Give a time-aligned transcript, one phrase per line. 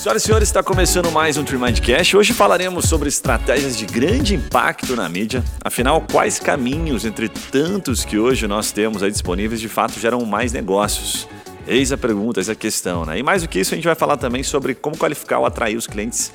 [0.00, 2.16] Senhoras e senhores, está começando mais um Tremindcast.
[2.16, 5.44] Hoje falaremos sobre estratégias de grande impacto na mídia.
[5.62, 10.54] Afinal, quais caminhos, entre tantos que hoje nós temos aí disponíveis, de fato geram mais
[10.54, 11.28] negócios?
[11.66, 13.18] Eis a pergunta, eis a questão, né?
[13.18, 15.76] E mais do que isso, a gente vai falar também sobre como qualificar ou atrair
[15.76, 16.32] os clientes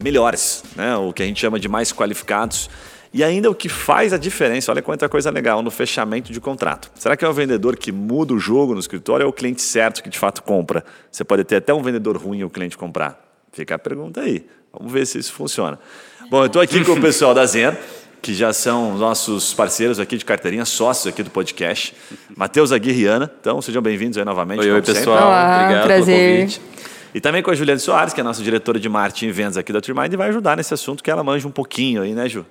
[0.00, 0.94] melhores, né?
[0.94, 2.70] O que a gente chama de mais qualificados.
[3.12, 6.90] E ainda o que faz a diferença, olha quanta coisa legal, no fechamento de contrato.
[6.94, 9.62] Será que é o vendedor que muda o jogo no escritório ou é o cliente
[9.62, 10.84] certo que de fato compra?
[11.10, 13.18] Você pode ter até um vendedor ruim e o cliente comprar.
[13.52, 14.46] Fica a pergunta aí.
[14.72, 15.78] Vamos ver se isso funciona.
[16.30, 17.72] Bom, eu estou aqui com o pessoal da Zen,
[18.20, 21.94] que já são nossos parceiros aqui de carteirinha, sócios aqui do podcast.
[22.36, 23.30] Matheus Aguirriana.
[23.40, 24.60] Então, sejam bem-vindos aí novamente.
[24.60, 25.28] Oi, oi pessoal.
[25.28, 26.16] Olá, Obrigado prazer.
[26.16, 26.60] pelo convite.
[27.14, 29.56] E também com a Juliane Soares, que é a nossa diretora de marketing e vendas
[29.56, 32.28] aqui da Trimind, e vai ajudar nesse assunto que ela manja um pouquinho aí, né,
[32.28, 32.44] Ju?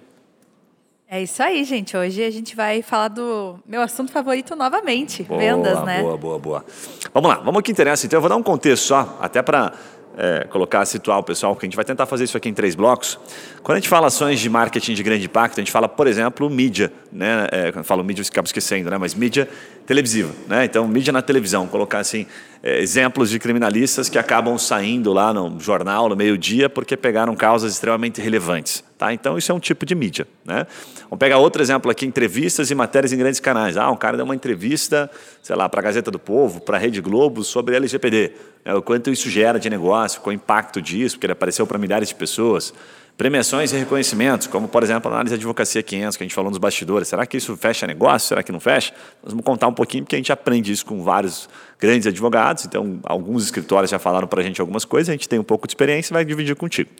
[1.10, 1.96] É isso aí, gente.
[1.96, 6.02] Hoje a gente vai falar do meu assunto favorito novamente, Boa, vendas, né?
[6.02, 6.66] Boa, boa, boa.
[7.14, 8.06] Vamos lá, vamos ao que interessa.
[8.06, 9.72] Então, eu vou dar um contexto só, até para
[10.18, 12.76] é, colocar, situar o pessoal, porque a gente vai tentar fazer isso aqui em três
[12.76, 13.18] blocos.
[13.64, 16.50] Quando a gente fala ações de marketing de grande impacto, a gente fala, por exemplo,
[16.50, 16.92] mídia.
[17.10, 17.48] Né?
[17.54, 18.98] É, quando eu falo mídia, eu acabo esquecendo, né?
[18.98, 19.48] mas mídia
[19.88, 20.34] televisiva.
[20.48, 20.66] Né?
[20.66, 21.66] Então, mídia na televisão.
[21.66, 22.28] Colocar assim,
[22.62, 27.74] é, exemplos de criminalistas que acabam saindo lá no jornal, no meio-dia, porque pegaram causas
[27.74, 28.84] extremamente relevantes.
[28.98, 29.14] Tá?
[29.14, 30.28] Então, isso é um tipo de mídia.
[30.44, 30.68] Né?
[31.04, 33.78] Vamos pegar outro exemplo aqui, entrevistas e matérias em grandes canais.
[33.78, 35.10] Ah, um cara deu uma entrevista,
[35.42, 38.34] sei lá, para a Gazeta do Povo, para a Rede Globo, sobre LGPD.
[38.66, 38.74] Né?
[38.74, 42.10] O quanto isso gera de negócio, qual o impacto disso, porque ele apareceu para milhares
[42.10, 42.74] de pessoas.
[43.18, 46.52] Premiações e reconhecimentos, como, por exemplo, a análise de advocacia 500, que a gente falou
[46.52, 47.08] nos bastidores.
[47.08, 48.28] Será que isso fecha negócio?
[48.28, 48.94] Será que não fecha?
[49.24, 52.66] Nós vamos contar um pouquinho, porque a gente aprende isso com vários grandes advogados.
[52.66, 55.66] Então, alguns escritórios já falaram para a gente algumas coisas, a gente tem um pouco
[55.66, 56.92] de experiência e vai dividir contigo.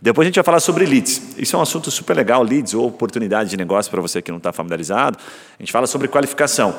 [0.00, 1.36] Depois a gente vai falar sobre leads.
[1.36, 4.38] Isso é um assunto super legal, leads ou oportunidade de negócio para você que não
[4.38, 5.18] está familiarizado.
[5.58, 6.74] A gente fala sobre qualificação.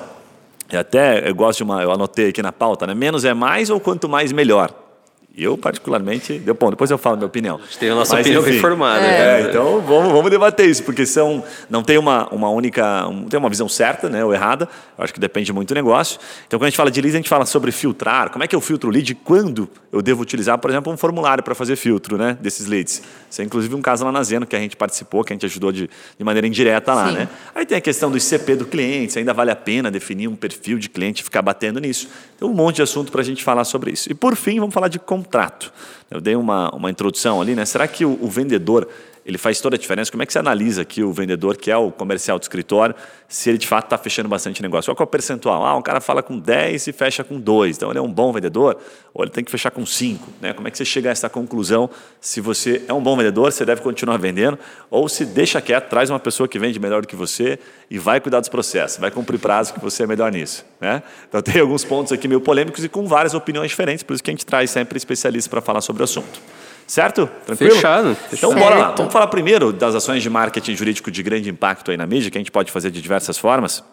[0.72, 2.95] E até eu gosto de uma, eu anotei aqui na pauta, né?
[2.95, 4.89] Menos é mais ou quanto mais melhor?
[5.38, 7.55] Eu, particularmente, deu bom, depois eu falo a minha opinião.
[7.58, 8.52] A gente tem a nossa Mas, opinião enfim.
[8.52, 9.05] bem formada.
[9.05, 9.49] É, né?
[9.49, 13.49] então vamos, vamos debater isso, porque são, não tem uma, uma única, não tem uma
[13.49, 14.67] visão certa né, ou errada,
[14.98, 16.20] eu acho que depende muito do negócio.
[16.45, 18.55] Então, quando a gente fala de leads, a gente fala sobre filtrar, como é que
[18.55, 21.75] eu filtro o lead e quando eu devo utilizar, por exemplo, um formulário para fazer
[21.75, 23.02] filtro né, desses leads.
[23.30, 25.45] Isso é inclusive um caso lá na Zeno que a gente participou, que a gente
[25.45, 27.08] ajudou de, de maneira indireta lá.
[27.08, 27.14] Sim.
[27.14, 27.30] Né?
[27.55, 30.36] Aí tem a questão do ICP do cliente, se ainda vale a pena definir um
[30.36, 32.09] perfil de cliente e ficar batendo nisso.
[32.37, 34.11] Tem um monte de assunto para a gente falar sobre isso.
[34.11, 35.71] E por fim, vamos falar de contrato.
[36.09, 37.65] Eu dei uma, uma introdução ali, né?
[37.65, 38.87] Será que o, o vendedor
[39.30, 40.10] ele faz toda a diferença?
[40.10, 42.95] Como é que você analisa aqui o vendedor, que é o comercial do escritório,
[43.28, 44.94] se ele de fato está fechando bastante negócio?
[44.95, 45.64] Qual é o percentual?
[45.64, 47.78] Ah, um cara fala com 10 e fecha com 2.
[47.78, 48.78] Então ele é um bom vendedor
[49.14, 50.28] ou ele tem que fechar com 5?
[50.42, 50.52] Né?
[50.54, 51.92] Como é que você chega a essa conclusão?
[52.20, 54.58] Se você é um bom vendedor, você deve continuar vendendo,
[54.90, 58.20] ou se deixa quieto, traz uma pessoa que vende melhor do que você e vai
[58.20, 60.66] cuidar dos processos, vai cumprir prazo que você é melhor nisso.
[60.82, 61.04] Né?
[61.28, 64.32] Então tem alguns pontos aqui meio polêmicos e com várias opiniões diferentes, por isso que
[64.32, 66.42] a gente traz sempre especialistas para falar sobre o assunto.
[66.89, 67.30] Certo?
[67.45, 67.76] Tranquilo?
[67.76, 68.17] Fechado.
[68.33, 68.64] Então, Certo.
[68.64, 68.95] bora lá.
[68.98, 72.38] Vamos falar primeiro das ações de marketing jurídico de grande impacto aí na mídia, que
[72.39, 73.83] a gente pode fazer de diversas formas.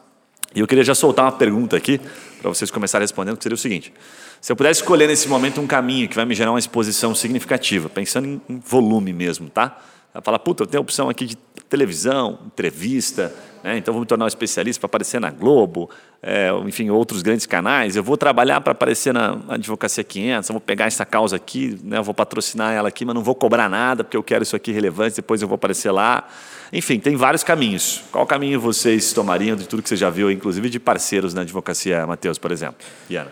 [0.55, 2.01] E eu queria já soltar uma pergunta aqui,
[2.41, 3.93] para vocês começarem respondendo, que seria o seguinte.
[4.41, 7.91] Se eu pudesse escolher nesse momento um caminho que vai me gerar uma exposição significativa,
[7.91, 9.77] pensando em, em volume mesmo, tá?
[10.15, 11.37] Ela fala, puta, eu tenho a opção aqui de
[11.69, 13.31] televisão, entrevista,
[13.62, 13.77] né?
[13.77, 15.91] então vou me tornar um especialista para aparecer na Globo,
[16.22, 17.97] é, enfim, outros grandes canais.
[17.97, 21.99] Eu vou trabalhar para aparecer na Advocacia 500, eu vou pegar essa causa aqui, né?
[21.99, 24.72] eu vou patrocinar ela aqui, mas não vou cobrar nada, porque eu quero isso aqui
[24.72, 26.26] relevante, depois eu vou aparecer lá.
[26.72, 28.03] Enfim, tem vários caminhos.
[28.10, 32.06] Qual caminho vocês tomariam de tudo que você já viu, inclusive de parceiros na Advocacia,
[32.06, 32.84] Matheus, por exemplo?
[33.09, 33.31] Iana.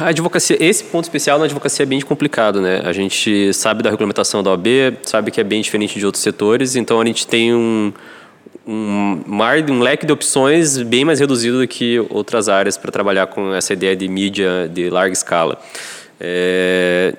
[0.00, 2.82] A advocacia, esse ponto especial na advocacia é bem complicado, né?
[2.84, 4.66] A gente sabe da regulamentação da OAB,
[5.04, 7.92] sabe que é bem diferente de outros setores, então a gente tem um,
[8.70, 13.26] um mar, um leque de opções bem mais reduzido do que outras áreas para trabalhar
[13.26, 15.60] com essa ideia de mídia de larga escala.
[16.20, 17.14] É,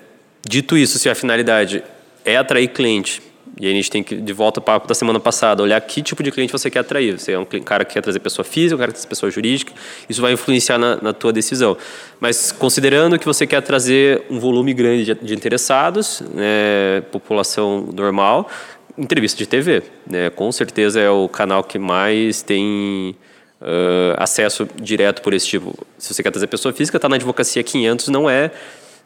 [0.47, 1.83] dito isso, se a finalidade
[2.23, 3.21] é atrair cliente,
[3.59, 6.01] e aí a gente tem que, de volta ao papo da semana passada, olhar que
[6.01, 7.19] tipo de cliente você quer atrair.
[7.19, 9.29] Você é um cara que quer trazer pessoa física, um cara que quer trazer pessoa
[9.29, 9.73] jurídica,
[10.07, 11.75] isso vai influenciar na, na tua decisão.
[12.19, 18.49] Mas considerando que você quer trazer um volume grande de, de interessados, né, população normal,
[18.97, 19.83] entrevista de TV.
[20.05, 23.15] Né, com certeza é o canal que mais tem
[23.61, 25.77] ah, acesso direto por esse tipo.
[25.97, 28.51] Se você quer trazer pessoa física, está na Advocacia 500, não é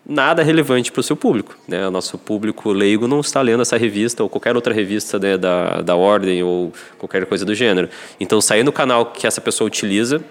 [0.07, 1.57] nada relevante para o seu público.
[1.67, 1.85] Né?
[1.87, 5.81] O nosso público leigo não está lendo essa revista ou qualquer outra revista né, da,
[5.81, 7.89] da ordem ou qualquer coisa do gênero.
[8.19, 10.21] Então, sair no canal que essa pessoa utiliza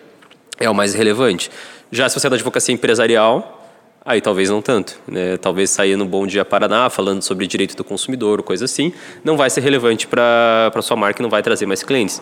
[0.58, 1.50] é o mais relevante.
[1.90, 3.63] Já se você é da advocacia empresarial,
[4.04, 5.00] aí talvez não tanto.
[5.06, 5.36] Né?
[5.36, 8.92] Talvez sair no Bom Dia Paraná falando sobre direito do consumidor ou coisa assim,
[9.22, 12.20] não vai ser relevante para a sua marca e não vai trazer mais clientes.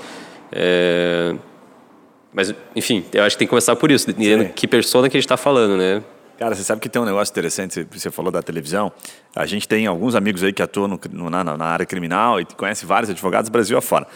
[0.52, 1.34] É...
[2.32, 5.20] Mas, enfim, eu acho que tem que começar por isso, entendendo que persona que a
[5.20, 6.02] gente está falando, né?
[6.38, 8.90] Cara, você sabe que tem um negócio interessante, você falou da televisão.
[9.36, 12.44] A gente tem alguns amigos aí que atuam no, no, na, na, área criminal e
[12.44, 14.06] conhece vários advogados Brasil afora.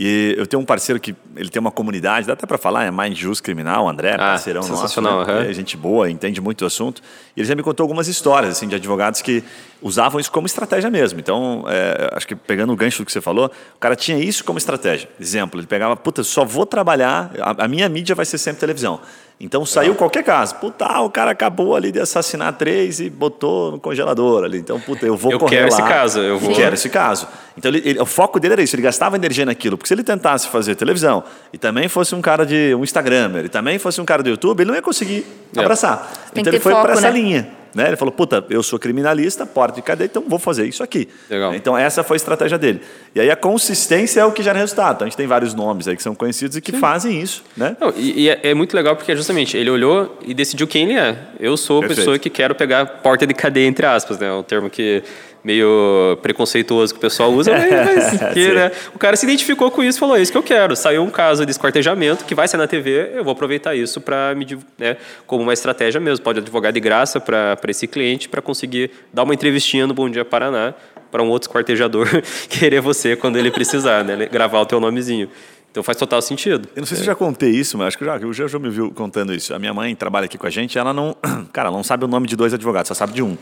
[0.00, 2.90] E eu tenho um parceiro que ele tem uma comunidade, dá até para falar, é
[2.90, 5.50] Mind Jus Criminal, André, ah, parceirão sensacional, nosso, né?
[5.50, 7.02] é gente boa, entende muito do assunto.
[7.36, 9.42] E ele já me contou algumas histórias assim de advogados que
[9.82, 11.18] usavam isso como estratégia mesmo.
[11.18, 14.44] Então, é, acho que pegando o gancho do que você falou, o cara tinha isso
[14.44, 15.08] como estratégia.
[15.18, 19.00] Exemplo, ele pegava, puta, só vou trabalhar, a, a minha mídia vai ser sempre televisão.
[19.40, 20.56] Então saiu qualquer caso.
[20.56, 24.58] Puta, o cara acabou ali de assassinar três e botou no congelador ali.
[24.58, 25.78] Então, puta, eu vou eu correr quero lá.
[25.78, 26.18] esse caso.
[26.20, 26.52] Eu vou...
[26.52, 27.28] quero esse caso.
[27.56, 28.74] Então, ele, ele, o foco dele era isso.
[28.74, 29.78] Ele gastava energia naquilo.
[29.78, 33.48] Porque se ele tentasse fazer televisão e também fosse um cara de um Instagramer e
[33.48, 35.24] também fosse um cara do YouTube, ele não ia conseguir
[35.54, 35.60] é.
[35.60, 36.10] abraçar.
[36.34, 37.10] Tem então, ele foi para essa né?
[37.12, 37.57] linha.
[37.74, 37.88] Né?
[37.88, 41.08] Ele falou, puta, eu sou criminalista, porta de cadeia, então vou fazer isso aqui.
[41.28, 41.54] Legal.
[41.54, 42.80] Então essa foi a estratégia dele.
[43.14, 44.96] E aí a consistência é o que gera resultado.
[44.96, 46.78] Então, a gente tem vários nomes aí que são conhecidos e que Sim.
[46.78, 47.42] fazem isso.
[47.56, 47.76] Né?
[47.80, 50.98] Não, e, e é, é, muito legal porque justamente ele olhou e decidiu quem ele
[50.98, 51.16] é.
[51.38, 51.98] Eu sou a Perfeito.
[51.98, 54.28] pessoa que quero pegar porta de cadeia, entre aspas, né?
[54.28, 55.02] É um termo que
[55.42, 59.98] meio preconceituoso que o pessoal usa, mas que, né, o cara se identificou com isso
[59.98, 60.74] e falou: é isso que eu quero.
[60.76, 64.34] Saiu um caso de esquartejamento que vai sair na TV, eu vou aproveitar isso para
[64.34, 66.24] me né, como uma estratégia mesmo.
[66.24, 70.24] Pode advogar de graça para esse cliente para conseguir dar uma entrevistinha no Bom Dia
[70.24, 70.74] Paraná
[71.10, 72.06] para um outro esquartejador
[72.48, 75.28] querer você quando ele precisar, né, gravar o teu nomezinho.
[75.70, 76.68] Então faz total sentido.
[76.74, 78.70] Eu não sei se eu já contei isso, mas acho que já, o já me
[78.70, 79.54] viu contando isso.
[79.54, 81.14] A minha mãe trabalha aqui com a gente, ela não,
[81.52, 83.36] cara, ela não sabe o nome de dois advogados, só sabe de um.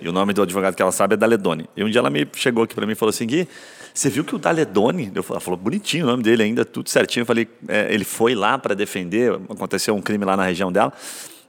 [0.00, 1.66] E o nome do advogado que ela sabe é Daledoni.
[1.76, 3.48] E um dia ela me chegou aqui para mim e falou assim: Gui,
[3.94, 7.22] você viu que o Daledoni, ela falou bonitinho o nome dele ainda, tudo certinho.
[7.22, 10.92] Eu falei: é, ele foi lá para defender, aconteceu um crime lá na região dela.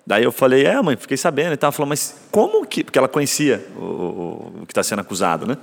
[0.05, 1.53] Daí eu falei: é, mãe, fiquei sabendo.
[1.53, 2.83] E ela falou: mas como que.
[2.83, 5.57] Porque ela conhecia o, o, o que está sendo acusado, né?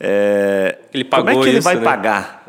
[0.00, 1.82] É, ele pagou como é que ele isso, vai né?
[1.82, 2.42] pagar?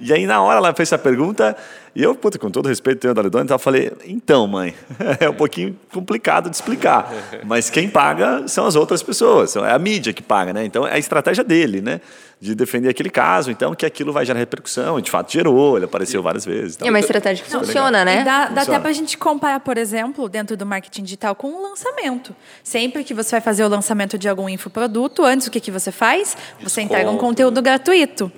[0.00, 1.56] E aí, na hora, ela fez essa pergunta,
[1.94, 4.74] e eu, puta, com todo respeito, tenho a Daledoni, então eu falei, então, mãe,
[5.18, 7.12] é um pouquinho complicado de explicar,
[7.44, 10.64] mas quem paga são as outras pessoas, é a mídia que paga, né?
[10.64, 12.00] Então, é a estratégia dele, né?
[12.40, 15.86] De defender aquele caso, então que aquilo vai gerar repercussão, e de fato gerou, ele
[15.86, 16.76] apareceu várias vezes.
[16.76, 18.20] Então, é uma estratégia que funciona, né?
[18.20, 21.48] E dá, dá até para a gente comparar, por exemplo, dentro do marketing digital com
[21.48, 22.34] o lançamento.
[22.62, 25.90] Sempre que você vai fazer o lançamento de algum infoproduto, antes o que, que você
[25.90, 26.36] faz?
[26.62, 28.30] Você entrega um conteúdo gratuito.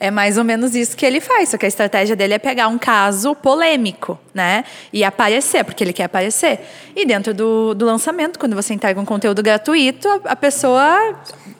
[0.00, 2.68] É mais ou menos isso que ele faz, só que a estratégia dele é pegar
[2.68, 4.64] um caso polêmico, né?
[4.92, 6.60] E aparecer, porque ele quer aparecer.
[6.94, 11.16] E dentro do, do lançamento, quando você entrega um conteúdo gratuito, a, a pessoa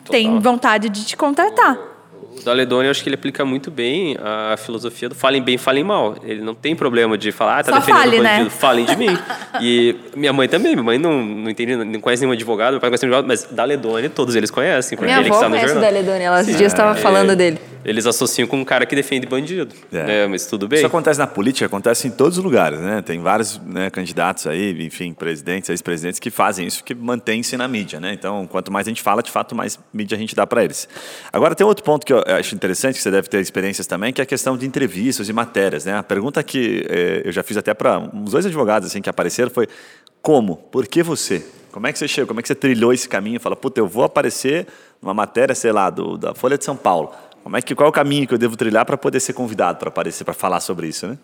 [0.08, 1.97] tem vontade de te contratar.
[2.42, 5.84] O Daledoni, eu acho que ele aplica muito bem a filosofia do falem bem, falem
[5.84, 6.16] mal.
[6.22, 8.50] Ele não tem problema de falar, ah, tá Só defendendo fale, o bandido, né?
[8.50, 9.18] falem de mim.
[9.60, 12.88] E minha mãe também, minha mãe não, não entende, não conhece nenhum advogado, meu pai
[12.88, 15.48] não conhece nenhum advogado, mas Daledoni todos eles conhecem, porque Minha ele que avó está
[15.48, 15.92] no conhece o jornal.
[15.92, 17.58] Daledoni, ela esses dias estava falando É, dele.
[17.84, 19.74] Eles associam com um cara que defende bandido.
[19.92, 20.04] É.
[20.04, 20.26] né?
[20.26, 20.78] Mas tudo bem.
[20.78, 23.02] Isso acontece na política, acontece em todos os lugares, né?
[23.02, 27.98] Tem vários né, candidatos aí, enfim, presidentes, ex-presidentes que fazem isso, que mantêm-se na mídia,
[27.98, 28.12] né?
[28.12, 30.88] Então, quanto mais a gente fala, de fato, mais mídia a gente dá para eles.
[31.32, 34.20] Agora, tem outro ponto que eu acho interessante, que você deve ter experiências também, que
[34.20, 35.96] é a questão de entrevistas e matérias, né?
[35.96, 39.50] A pergunta que eh, eu já fiz até para uns dois advogados assim que apareceram
[39.50, 39.66] foi
[40.20, 40.56] como?
[40.56, 41.44] Por que você?
[41.72, 42.28] Como é que você chegou?
[42.28, 43.38] Como é que você trilhou esse caminho?
[43.40, 44.66] Fala, puta, eu vou aparecer
[45.00, 47.12] numa matéria, sei lá, do, da Folha de São Paulo.
[47.42, 49.78] Como é que, qual é o caminho que eu devo trilhar para poder ser convidado
[49.78, 51.16] para aparecer, para falar sobre isso, né?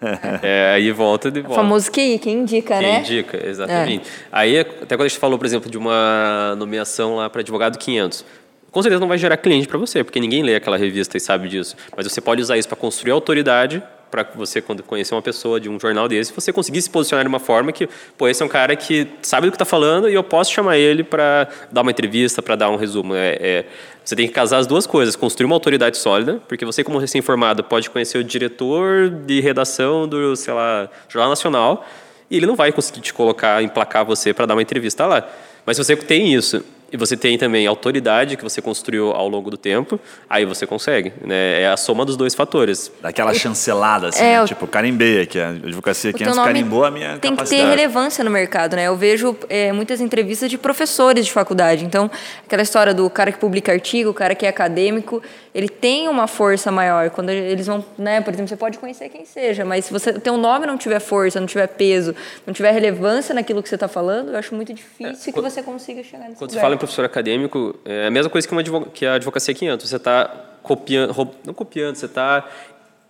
[0.42, 1.56] É, aí volta de O volta.
[1.56, 3.00] famoso QI, quem indica, Quem né?
[3.00, 4.10] indica, exatamente.
[4.32, 8.24] Aí, até quando a gente falou, por exemplo, de uma nomeação lá para advogado 500,
[8.70, 11.48] com certeza não vai gerar cliente para você, porque ninguém lê aquela revista e sabe
[11.48, 11.76] disso.
[11.96, 15.68] Mas você pode usar isso para construir autoridade para você, quando conhecer uma pessoa de
[15.68, 18.48] um jornal desse, você conseguir se posicionar de uma forma que, pô, esse é um
[18.48, 21.92] cara que sabe do que está falando e eu posso chamar ele para dar uma
[21.92, 23.14] entrevista, para dar um resumo.
[23.14, 23.64] É, é-
[24.04, 27.62] você tem que casar as duas coisas, construir uma autoridade sólida, porque você, como recém-formado,
[27.62, 31.86] pode conhecer o diretor de redação do, sei lá, Jornal Nacional,
[32.28, 35.28] e ele não vai conseguir te colocar, emplacar você para dar uma entrevista lá.
[35.64, 39.50] Mas se você tem isso e você tem também autoridade que você construiu ao longo
[39.50, 41.12] do tempo, aí você consegue.
[41.24, 41.62] Né?
[41.62, 42.90] É a soma dos dois fatores.
[43.00, 44.42] Daquela chancelada, assim, É, né?
[44.42, 47.70] o- tipo, carimbei aqui, a advocacia 500 nome carimbou a minha tem que ter capacidade.
[47.70, 48.84] relevância no mercado, né?
[48.88, 51.84] Eu vejo é, muitas entrevistas de professores de faculdade.
[51.84, 52.10] Então,
[52.44, 55.22] aquela história do cara que publica artigo, o cara que é acadêmico,
[55.54, 57.10] ele tem uma força maior.
[57.10, 58.20] Quando eles vão, né?
[58.20, 61.38] Por exemplo, você pode conhecer quem seja, mas se você teu nome não tiver força,
[61.40, 62.14] não tiver peso,
[62.46, 66.02] não tiver relevância naquilo que você está falando, eu acho muito difícil que você consiga
[66.02, 66.62] chegar nesse Quando você lugar.
[66.62, 69.88] fala em professor acadêmico, é a mesma coisa que, uma que a advocacia 500.
[69.88, 70.24] Você está
[70.62, 72.48] copiando, não copiando, você está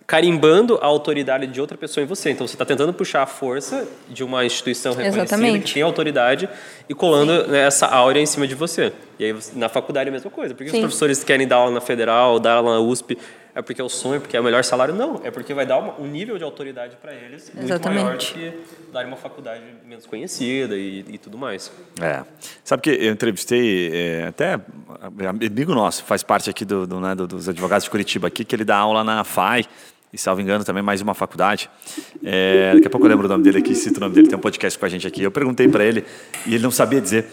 [0.05, 2.31] carimbando a autoridade de outra pessoa em você.
[2.31, 5.65] Então, você está tentando puxar a força de uma instituição reconhecida Exatamente.
[5.65, 6.49] que tem autoridade
[6.89, 8.91] e colando né, essa áurea em cima de você.
[9.17, 10.53] E aí, na faculdade, é a mesma coisa.
[10.53, 13.17] Por que os professores querem dar aula na Federal, dar aula na USP?
[13.53, 14.93] É porque é o sonho, porque é o melhor salário.
[14.93, 18.03] Não, é porque vai dar uma, um nível de autoridade para eles muito Exatamente.
[18.03, 18.53] maior do que
[18.91, 21.71] dar uma faculdade menos conhecida e, e tudo mais.
[22.01, 22.23] É.
[22.63, 24.59] Sabe que eu entrevistei é, até
[25.27, 28.65] amigo nosso, faz parte aqui do, do, né, dos advogados de Curitiba aqui, que ele
[28.65, 29.65] dá aula na FAI,
[30.13, 31.69] e salvo engano também mais uma faculdade.
[32.23, 34.37] É, daqui a pouco eu lembro o nome dele aqui, cito o nome dele, tem
[34.37, 35.23] um podcast com a gente aqui.
[35.23, 36.03] Eu perguntei para ele
[36.45, 37.25] e ele não sabia dizer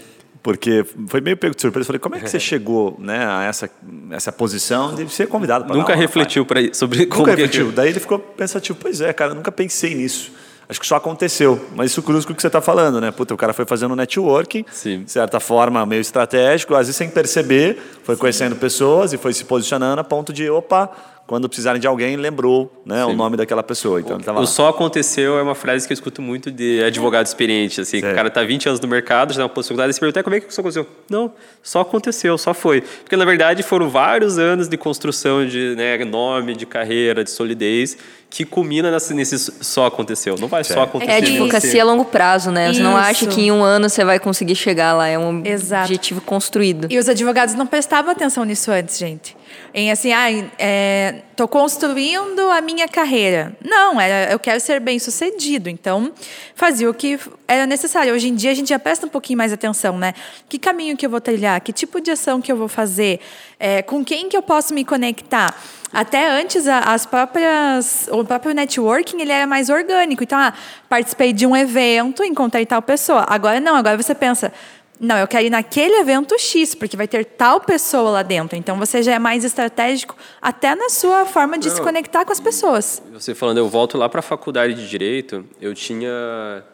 [0.42, 1.87] porque foi meio pego de surpresa.
[1.87, 3.71] Falei, como é que você chegou né, a essa,
[4.11, 7.73] essa posição de ser convidado para Nunca refletiu pra, sobre como Nunca refletiu.
[7.73, 10.33] Daí ele ficou pensativo, pois é, cara, nunca pensei nisso.
[10.68, 11.66] Acho que só aconteceu.
[11.75, 13.11] Mas isso cruza com o que você está falando, né?
[13.11, 15.02] Puta, o cara foi fazendo networking, Sim.
[15.02, 19.45] de certa forma, meio estratégico, às vezes sem perceber, foi conhecendo pessoas e foi se
[19.45, 20.90] posicionando a ponto de, opa,
[21.28, 24.00] quando precisarem de alguém, lembrou né, o nome daquela pessoa.
[24.00, 27.82] Então, O só aconteceu é uma frase que eu escuto muito de advogado experiente.
[27.82, 30.00] Assim, que o cara tá 20 anos no mercado, já tem uma possibilidade, e se
[30.00, 30.87] perguntar como é que isso aconteceu.
[31.11, 31.30] Não,
[31.62, 32.80] só aconteceu, só foi.
[32.80, 37.99] Porque, na verdade, foram vários anos de construção de né, nome, de carreira, de solidez,
[38.30, 40.35] que culmina nesse, nesse só aconteceu.
[40.40, 41.12] Não vai só acontecer.
[41.12, 42.73] É advocacia a longo prazo, né?
[42.73, 45.06] Você não acha que em um ano você vai conseguir chegar lá.
[45.06, 45.82] É um Exato.
[45.82, 46.88] objetivo construído.
[46.88, 49.37] E os advogados não prestavam atenção nisso antes, gente.
[49.72, 50.26] Em assim, ah,
[50.58, 53.56] é, tô construindo a minha carreira.
[53.64, 55.68] Não, era, eu quero ser bem sucedido.
[55.68, 56.12] Então,
[56.54, 58.12] fazia o que era necessário.
[58.14, 60.14] Hoje em dia a gente já presta um pouquinho mais atenção, né?
[60.48, 61.60] Que caminho que eu vou trilhar?
[61.60, 63.20] Que tipo de ação que eu vou fazer?
[63.58, 65.54] É, com quem que eu posso me conectar?
[65.92, 70.22] Até antes, as próprias, o próprio networking ele era mais orgânico.
[70.22, 70.52] Então, ah,
[70.88, 73.24] participei de um evento, encontrei tal pessoa.
[73.26, 74.52] Agora não, agora você pensa,
[75.00, 78.56] não, eu quero ir naquele evento X, porque vai ter tal pessoa lá dentro.
[78.56, 82.40] Então você já é mais estratégico até na sua forma de se conectar com as
[82.40, 83.02] pessoas.
[83.12, 86.64] Você falando, eu volto lá para a faculdade de direito, eu tinha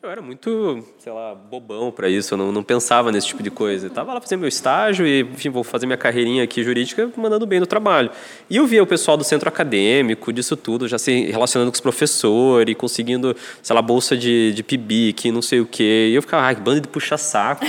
[0.00, 3.50] eu era muito, sei lá, bobão para isso, eu não, não pensava nesse tipo de
[3.50, 3.86] coisa.
[3.86, 7.44] Eu tava lá fazendo meu estágio e, enfim, vou fazer minha carreirinha aqui jurídica, mandando
[7.44, 8.08] bem no trabalho.
[8.48, 11.80] E eu via o pessoal do centro acadêmico, disso tudo, já se relacionando com os
[11.80, 16.08] professores, conseguindo, sei lá, bolsa de, de PIBIC, não sei o quê.
[16.12, 17.64] E eu ficava, ai, que banda de puxa-saco.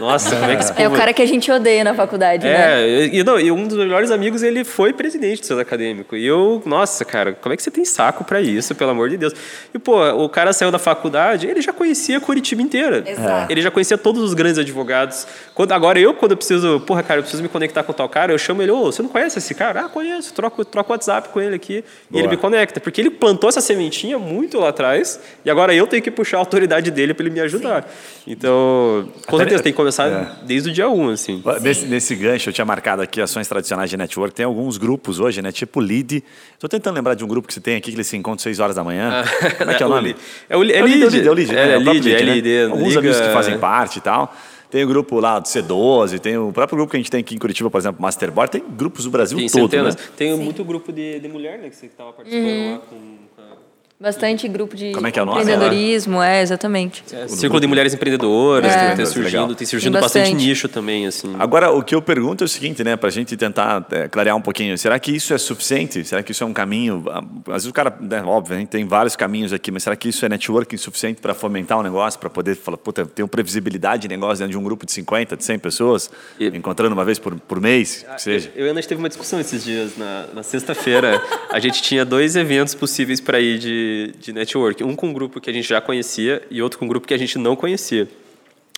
[0.00, 2.44] Nossa, como é que esse É o povo- cara que a gente odeia na faculdade,
[2.44, 2.82] né?
[2.82, 6.14] é, e, não, e um dos melhores amigos, ele foi presidente do centro acadêmico.
[6.16, 9.16] E eu, nossa, cara, como é que você tem saco pra isso, pelo amor de
[9.16, 9.32] Deus?
[9.74, 13.04] E, pô, o cara saiu da faculdade, ele já conhecia Curitiba inteira.
[13.06, 13.52] Exato.
[13.52, 15.26] Ele já conhecia todos os grandes advogados.
[15.54, 18.32] Quando, agora, eu, quando eu preciso, porra, cara, eu preciso me conectar com tal cara,
[18.32, 19.82] eu chamo ele, ô, você não conhece esse cara?
[19.86, 21.84] Ah, conheço, troco, troco WhatsApp com ele aqui.
[22.08, 22.20] E Boa.
[22.22, 26.02] ele me conecta, porque ele plantou essa sementinha muito lá atrás, e agora eu tenho
[26.02, 27.86] que puxar a autoridade dele para ele me ajudar.
[28.26, 30.28] Então, com Até- certeza, tem que começar É.
[30.44, 31.42] desde o dia 1, assim.
[31.60, 34.34] Nesse, nesse gancho, eu tinha marcado aqui ações tradicionais de network.
[34.34, 35.52] Tem alguns grupos hoje, né?
[35.52, 36.22] Tipo Lead.
[36.54, 38.60] Estou tentando lembrar de um grupo que você tem aqui, que eles se encontram 6
[38.60, 39.24] horas da manhã.
[39.58, 40.16] Como é que é o nome?
[40.48, 41.72] É o, é É o Lead, é o Lead, Lead, é o Lead, né?
[41.74, 42.32] É, o próprio Lead, é né?
[42.34, 44.34] Lead, Alguns liga- amigos que fazem parte e tal.
[44.70, 47.34] Tem o grupo lá do C12, tem o próprio grupo que a gente tem aqui
[47.34, 48.50] em Curitiba, por exemplo, Masterboard.
[48.50, 49.94] Tem grupos do Brasil Tem todo, centenas.
[49.96, 50.02] né?
[50.16, 51.70] Tem muito grupo de, de mulher, né?
[51.70, 53.25] Que você estava participando lá com...
[53.98, 57.02] Bastante grupo de Como é que é o empreendedorismo, é, exatamente.
[57.14, 58.88] a- É, Círculo de Mulheres Empreendedoras, É.
[58.88, 59.54] tem, tem surgindo, Legal.
[59.54, 60.46] tem surgindo Tem bastante bastante.
[60.46, 61.34] nicho também, assim.
[61.38, 64.36] Agora, o que eu pergunto é o seguinte, né, para a gente tentar é, clarear
[64.36, 64.76] um pouquinho.
[64.76, 66.04] Será que isso é suficiente?
[66.04, 67.04] Será que isso é um caminho?
[67.08, 69.96] Ah, Às vezes o cara, né, óbvio, a gente tem vários caminhos aqui, mas será
[69.96, 73.26] que isso é networking suficiente para fomentar um negócio, para poder falar, puta, eu tenho
[73.26, 77.04] previsibilidade de negócio dentro de um grupo de 50, de 100 pessoas, E- encontrando uma
[77.04, 78.52] vez por, por mês, que seja?
[78.54, 79.96] Eu e a Ana, a gente teve uma discussão esses dias.
[79.96, 81.18] Na, na sexta-feira,
[81.50, 83.85] a gente tinha dois eventos possíveis para ir de,
[84.18, 84.82] de network.
[84.84, 87.14] Um com um grupo que a gente já conhecia e outro com um grupo que
[87.14, 88.08] a gente não conhecia.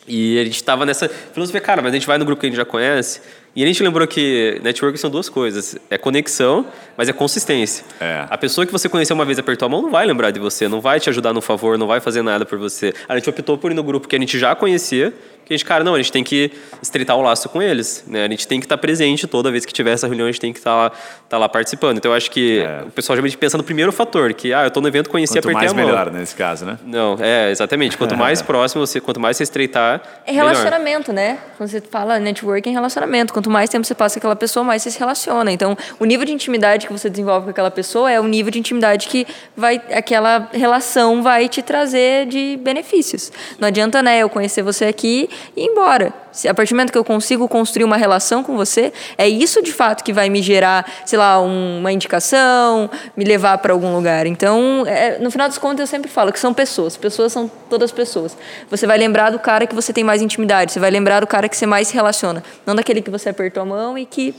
[0.08, 2.48] E a gente estava nessa filosofia, cara, mas a gente vai no grupo que a
[2.48, 3.20] gente já conhece.
[3.54, 7.84] E a gente lembrou que network são duas coisas: é conexão, mas é consistência.
[8.00, 8.26] É.
[8.30, 10.66] A pessoa que você conheceu uma vez apertou a mão não vai lembrar de você,
[10.66, 12.94] não vai te ajudar no favor, não vai fazer nada por você.
[13.08, 15.12] A gente optou por ir no grupo que a gente já conhecia,
[15.48, 16.52] que a gente, cara, não, a gente tem que
[16.82, 18.24] estreitar o laço com eles, né?
[18.26, 20.52] A gente tem que estar presente toda vez que tiver essa reunião, a gente tem
[20.52, 20.92] que estar lá,
[21.28, 21.96] tá lá participando.
[21.96, 22.82] Então eu acho que É.
[22.86, 25.48] o pessoal geralmente pensa no primeiro fator, que ah, eu tô no evento, conheci, Quanto
[25.48, 25.86] apertei mais a mão.
[25.86, 26.78] melhor nesse caso, né?
[26.84, 27.96] Não, é, exatamente.
[27.96, 30.48] Quanto mais próximo você, quanto mais você estreitar, É melhor.
[30.48, 31.38] relacionamento, né?
[31.56, 33.32] Quando você fala networking, é relacionamento.
[33.32, 35.50] Quanto mais tempo você passa com aquela pessoa, mais você se relaciona.
[35.50, 38.58] Então, o nível de intimidade que você desenvolve com aquela pessoa é o nível de
[38.58, 39.26] intimidade que
[39.56, 43.32] vai, aquela relação vai te trazer de benefícios.
[43.58, 46.12] Não adianta, né, eu conhecer você aqui e ir embora.
[46.48, 49.72] A partir do momento que eu consigo construir uma relação com você, é isso de
[49.72, 54.26] fato que vai me gerar, sei lá, um- uma indicação, me levar para algum lugar.
[54.26, 56.96] Então, é, no final das contas, eu sempre falo que são pessoas.
[56.96, 58.36] Pessoas são todas pessoas.
[58.70, 61.48] Você vai lembrar do cara que você tem mais intimidade, você vai lembrar do cara
[61.48, 64.34] que você mais se relaciona, não daquele que você apertou a mão e que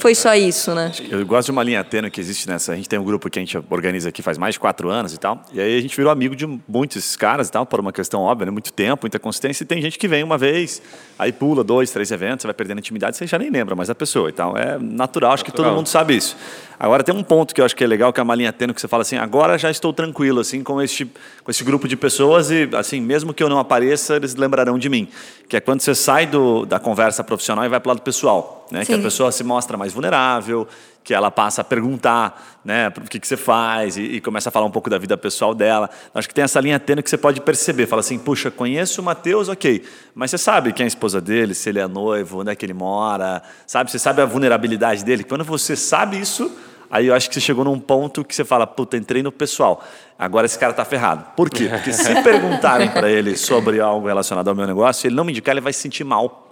[0.00, 0.92] foi só isso, né?
[1.10, 2.72] Eu gosto de uma linha tênue que existe nessa.
[2.72, 5.14] A gente tem um grupo que a gente organiza aqui faz mais de quatro anos
[5.14, 5.42] e tal.
[5.52, 8.22] E aí a gente virou amigo de muitos desses caras e tal, por uma questão
[8.22, 8.52] óbvia, né?
[8.52, 9.64] muito tempo, muita consistência.
[9.64, 10.82] E tem gente que vem uma vez,
[11.18, 13.94] aí pula dois, três eventos, você vai perdendo intimidade, você já nem lembra mais da
[13.94, 14.56] pessoa e tal.
[14.56, 16.36] É natural, acho que todo mundo sabe isso.
[16.78, 18.74] Agora tem um ponto que eu acho que é legal, que é uma linha tênue
[18.74, 21.10] que você fala assim, agora já estou tranquilo assim com este
[21.42, 24.88] com esse grupo de pessoas e assim, mesmo que eu não apareça, eles lembrarão de
[24.88, 25.08] mim.
[25.48, 28.63] Que é quando você sai do, da conversa profissional e vai para o lado pessoal,
[28.70, 28.84] né?
[28.84, 30.66] Que a pessoa se mostra mais vulnerável,
[31.04, 34.52] que ela passa a perguntar, né, o que, que você faz e, e, começa a
[34.52, 35.90] falar um pouco da vida pessoal dela.
[36.14, 37.86] Acho que tem essa linha tênue que você pode perceber.
[37.86, 41.54] Fala assim, puxa, conheço o Matheus, ok, mas você sabe quem é a esposa dele,
[41.54, 43.90] se ele é noivo, onde é que ele mora, sabe?
[43.90, 45.24] Você sabe a vulnerabilidade dele.
[45.24, 46.50] Quando você sabe isso,
[46.90, 49.84] aí eu acho que você chegou num ponto que você fala, puta, entrei no pessoal.
[50.18, 51.26] Agora esse cara tá ferrado.
[51.36, 51.68] Por quê?
[51.68, 55.52] Porque se perguntarem para ele sobre algo relacionado ao meu negócio, ele não me indicar,
[55.52, 56.43] ele vai se sentir mal.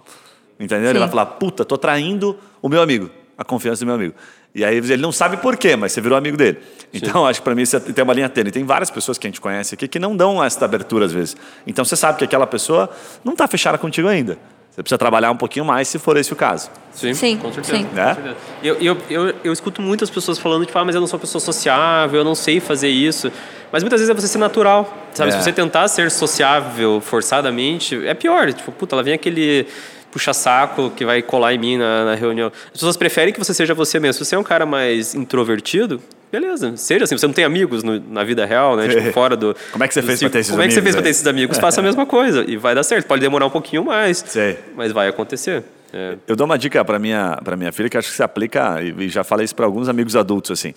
[0.59, 0.85] Entendeu?
[0.85, 0.89] Sim.
[0.91, 4.13] Ele vai falar, puta, tô traindo o meu amigo, a confiança do meu amigo.
[4.55, 6.59] E aí ele não sabe por quê, mas você virou amigo dele.
[6.93, 7.29] Então, Sim.
[7.29, 8.51] acho que para mim você tem uma linha tênue.
[8.51, 11.35] Tem várias pessoas que a gente conhece aqui que não dão essa abertura às vezes.
[11.65, 12.89] Então você sabe que aquela pessoa
[13.23, 14.37] não está fechada contigo ainda.
[14.69, 16.69] Você precisa trabalhar um pouquinho mais se for esse o caso.
[16.91, 17.37] Sim, Sim.
[17.37, 17.77] com certeza.
[17.77, 17.87] Sim.
[17.95, 18.07] É?
[18.07, 18.35] Com certeza.
[18.63, 21.21] Eu, eu, eu, eu, escuto muitas pessoas falando, tipo, ah, mas eu não sou uma
[21.21, 23.31] pessoa sociável, eu não sei fazer isso.
[23.71, 25.29] Mas muitas vezes é você ser natural, sabe?
[25.29, 25.33] É.
[25.33, 28.51] Se você tentar ser sociável forçadamente, é pior.
[28.51, 29.67] Tipo, puta, ela vem aquele
[30.13, 32.51] puxa-saco que vai colar em mim na, na, reunião.
[32.65, 34.13] As pessoas preferem que você seja você mesmo.
[34.13, 35.99] Se você é um cara mais introvertido,
[36.31, 37.17] beleza, seja assim.
[37.17, 38.87] Você não tem amigos no, na vida real, né?
[38.87, 39.55] Tipo, fora do.
[39.71, 40.61] Como é que você fez para ter esses Como amigos?
[40.61, 41.57] Como é que você fez para ter esses amigos?
[41.57, 43.07] Faça a mesma coisa e vai dar certo.
[43.07, 44.59] Pode demorar um pouquinho mais, Sei.
[44.75, 45.63] mas vai acontecer.
[45.91, 46.15] É.
[46.27, 49.09] Eu dou uma dica para minha para minha filha que acho que se aplica e
[49.09, 50.73] já falei isso para alguns amigos adultos assim.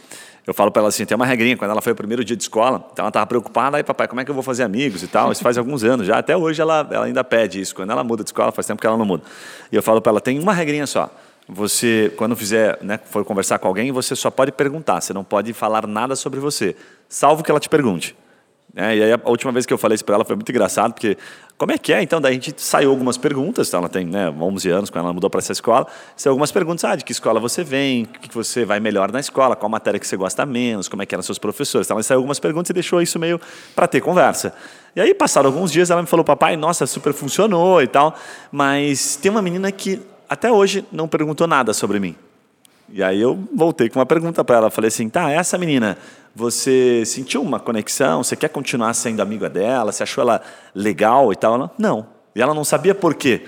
[0.46, 2.42] Eu falo para ela assim, tem uma regrinha quando ela foi o primeiro dia de
[2.44, 5.08] escola, então ela estava preocupada, aí papai, como é que eu vou fazer amigos e
[5.08, 5.32] tal?
[5.32, 7.74] Isso faz alguns anos já, até hoje ela, ela ainda pede isso.
[7.74, 9.24] Quando ela muda de escola, faz tempo que ela não muda.
[9.72, 11.10] E eu falo para ela, tem uma regrinha só.
[11.48, 15.52] Você, quando fizer, né, for conversar com alguém, você só pode perguntar, você não pode
[15.52, 16.76] falar nada sobre você,
[17.08, 18.16] salvo que ela te pergunte.
[18.78, 20.92] É, e aí a última vez que eu falei isso para ela foi muito engraçado,
[20.92, 21.16] porque
[21.56, 22.02] como é que é?
[22.02, 25.14] Então, daí a gente saiu algumas perguntas, então ela tem né, 11 anos, quando ela
[25.14, 28.34] mudou para essa escola, saiu algumas perguntas, ah, de que escola você vem, o que
[28.34, 31.22] você vai melhor na escola, qual matéria que você gosta menos, como é que eram
[31.22, 31.86] seus professores.
[31.86, 33.40] Então, ela saiu algumas perguntas e deixou isso meio
[33.74, 34.52] para ter conversa.
[34.94, 38.14] E aí, passaram alguns dias, ela me falou, papai, nossa, super funcionou e tal,
[38.52, 42.14] mas tem uma menina que até hoje não perguntou nada sobre mim.
[42.88, 44.70] E aí eu voltei com uma pergunta para ela.
[44.70, 45.98] Falei assim: tá, essa menina,
[46.34, 48.22] você sentiu uma conexão?
[48.22, 49.92] Você quer continuar sendo amiga dela?
[49.92, 50.40] Você achou ela
[50.74, 51.54] legal e tal?
[51.54, 52.06] Ela, não.
[52.34, 53.42] E ela não sabia por quê.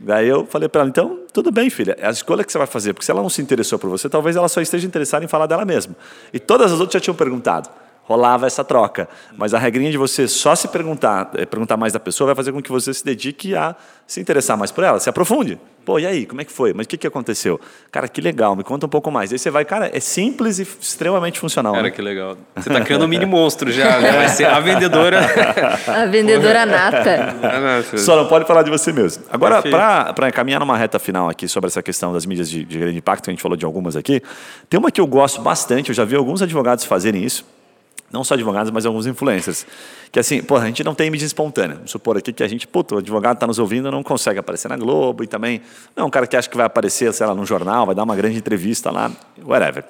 [0.00, 2.66] Daí eu falei para ela: então, tudo bem, filha, é a escolha que você vai
[2.66, 5.28] fazer, porque se ela não se interessou por você, talvez ela só esteja interessada em
[5.28, 5.94] falar dela mesma.
[6.32, 7.68] E todas as outras já tinham perguntado
[8.08, 9.06] rolava essa troca.
[9.36, 12.52] Mas a regrinha de você só se perguntar, é, perguntar mais da pessoa, vai fazer
[12.52, 15.60] com que você se dedique a se interessar mais por ela, se aprofunde.
[15.84, 16.72] Pô, e aí, como é que foi?
[16.74, 17.60] Mas o que, que aconteceu?
[17.90, 19.32] Cara, que legal, me conta um pouco mais.
[19.32, 21.72] Aí você vai, cara, é simples e extremamente funcional.
[21.72, 21.90] Cara, né?
[21.90, 22.36] que legal.
[22.56, 24.12] Você está criando um mini monstro já, né?
[24.12, 25.20] Vai ser a vendedora.
[25.86, 27.34] a vendedora nata.
[27.96, 29.24] Só não pode falar de você mesmo.
[29.30, 32.98] Agora, para caminhar numa reta final aqui sobre essa questão das mídias de, de grande
[32.98, 34.22] impacto, que a gente falou de algumas aqui,
[34.68, 37.44] tem uma que eu gosto bastante, eu já vi alguns advogados fazerem isso
[38.10, 39.66] não só advogados, mas alguns influencers.
[40.10, 41.76] Que assim, pô, a gente não tem mídia espontânea.
[41.76, 44.68] Vamos supor aqui que a gente, puto, o advogado está nos ouvindo não consegue aparecer
[44.68, 45.60] na Globo e também
[45.94, 48.04] não é um cara que acha que vai aparecer, sei lá, no jornal, vai dar
[48.04, 49.10] uma grande entrevista lá,
[49.44, 49.84] whatever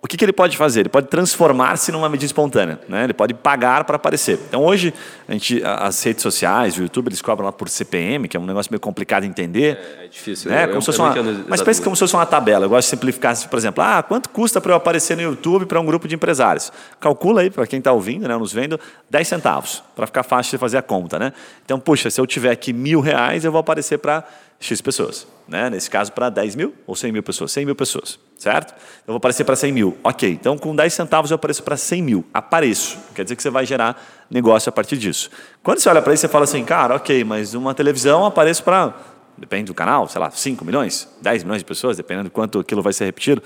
[0.00, 0.80] o que, que, ele pode fazer?
[0.80, 3.02] Ele pode transformar-se numa mídia espontânea, né?
[3.02, 4.38] ele pode pagar para aparecer.
[4.48, 4.94] Então, hoje,
[5.26, 8.46] a gente, as redes sociais, o YouTube, eles cobram lá por CPM, que é um
[8.46, 9.76] negócio meio complicado de entender.
[9.98, 10.52] É, é difícil.
[10.52, 10.68] Né?
[10.68, 11.14] Como se fosse uma,
[11.48, 12.66] mas pense como se fosse uma tabela.
[12.66, 15.80] Eu gosto de simplificar, por exemplo, ah, quanto custa para eu aparecer no YouTube para
[15.80, 16.72] um grupo de empresários?
[17.00, 18.78] Calcula aí, para quem está ouvindo, né, nos vendo,
[19.10, 21.18] 10 centavos, para ficar fácil de fazer a conta.
[21.18, 21.32] Né?
[21.64, 24.24] Então, puxa, se eu tiver aqui mil reais, eu vou aparecer para
[24.60, 25.26] X pessoas.
[25.48, 25.68] Né?
[25.70, 27.50] Nesse caso, para 10 mil ou 100 mil pessoas?
[27.50, 28.72] 100 mil pessoas, certo?
[28.72, 29.98] Eu vou aparecer para 100 mil.
[30.02, 32.24] Ok, então com 10 centavos eu apareço para 100 mil.
[32.32, 32.96] Apareço.
[33.14, 35.28] Quer dizer que você vai gerar negócio a partir disso.
[35.62, 38.94] Quando você olha para isso, você fala assim, cara, ok, mas uma televisão apareço para
[39.38, 42.82] depende do canal, sei lá, 5 milhões, 10 milhões de pessoas, dependendo de quanto aquilo
[42.82, 43.42] vai ser repetido.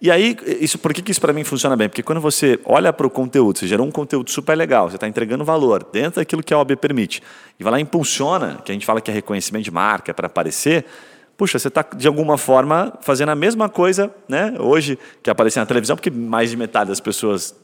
[0.00, 1.88] E aí, isso, por que, que isso para mim funciona bem?
[1.88, 5.06] Porque quando você olha para o conteúdo, você gerou um conteúdo super legal, você está
[5.06, 7.22] entregando valor dentro daquilo que a OAB permite,
[7.58, 10.26] e vai lá e impulsiona, que a gente fala que é reconhecimento de marca para
[10.26, 10.86] aparecer,
[11.36, 14.54] puxa, você está de alguma forma fazendo a mesma coisa, né?
[14.58, 17.54] Hoje que aparece na televisão, porque mais de metade das pessoas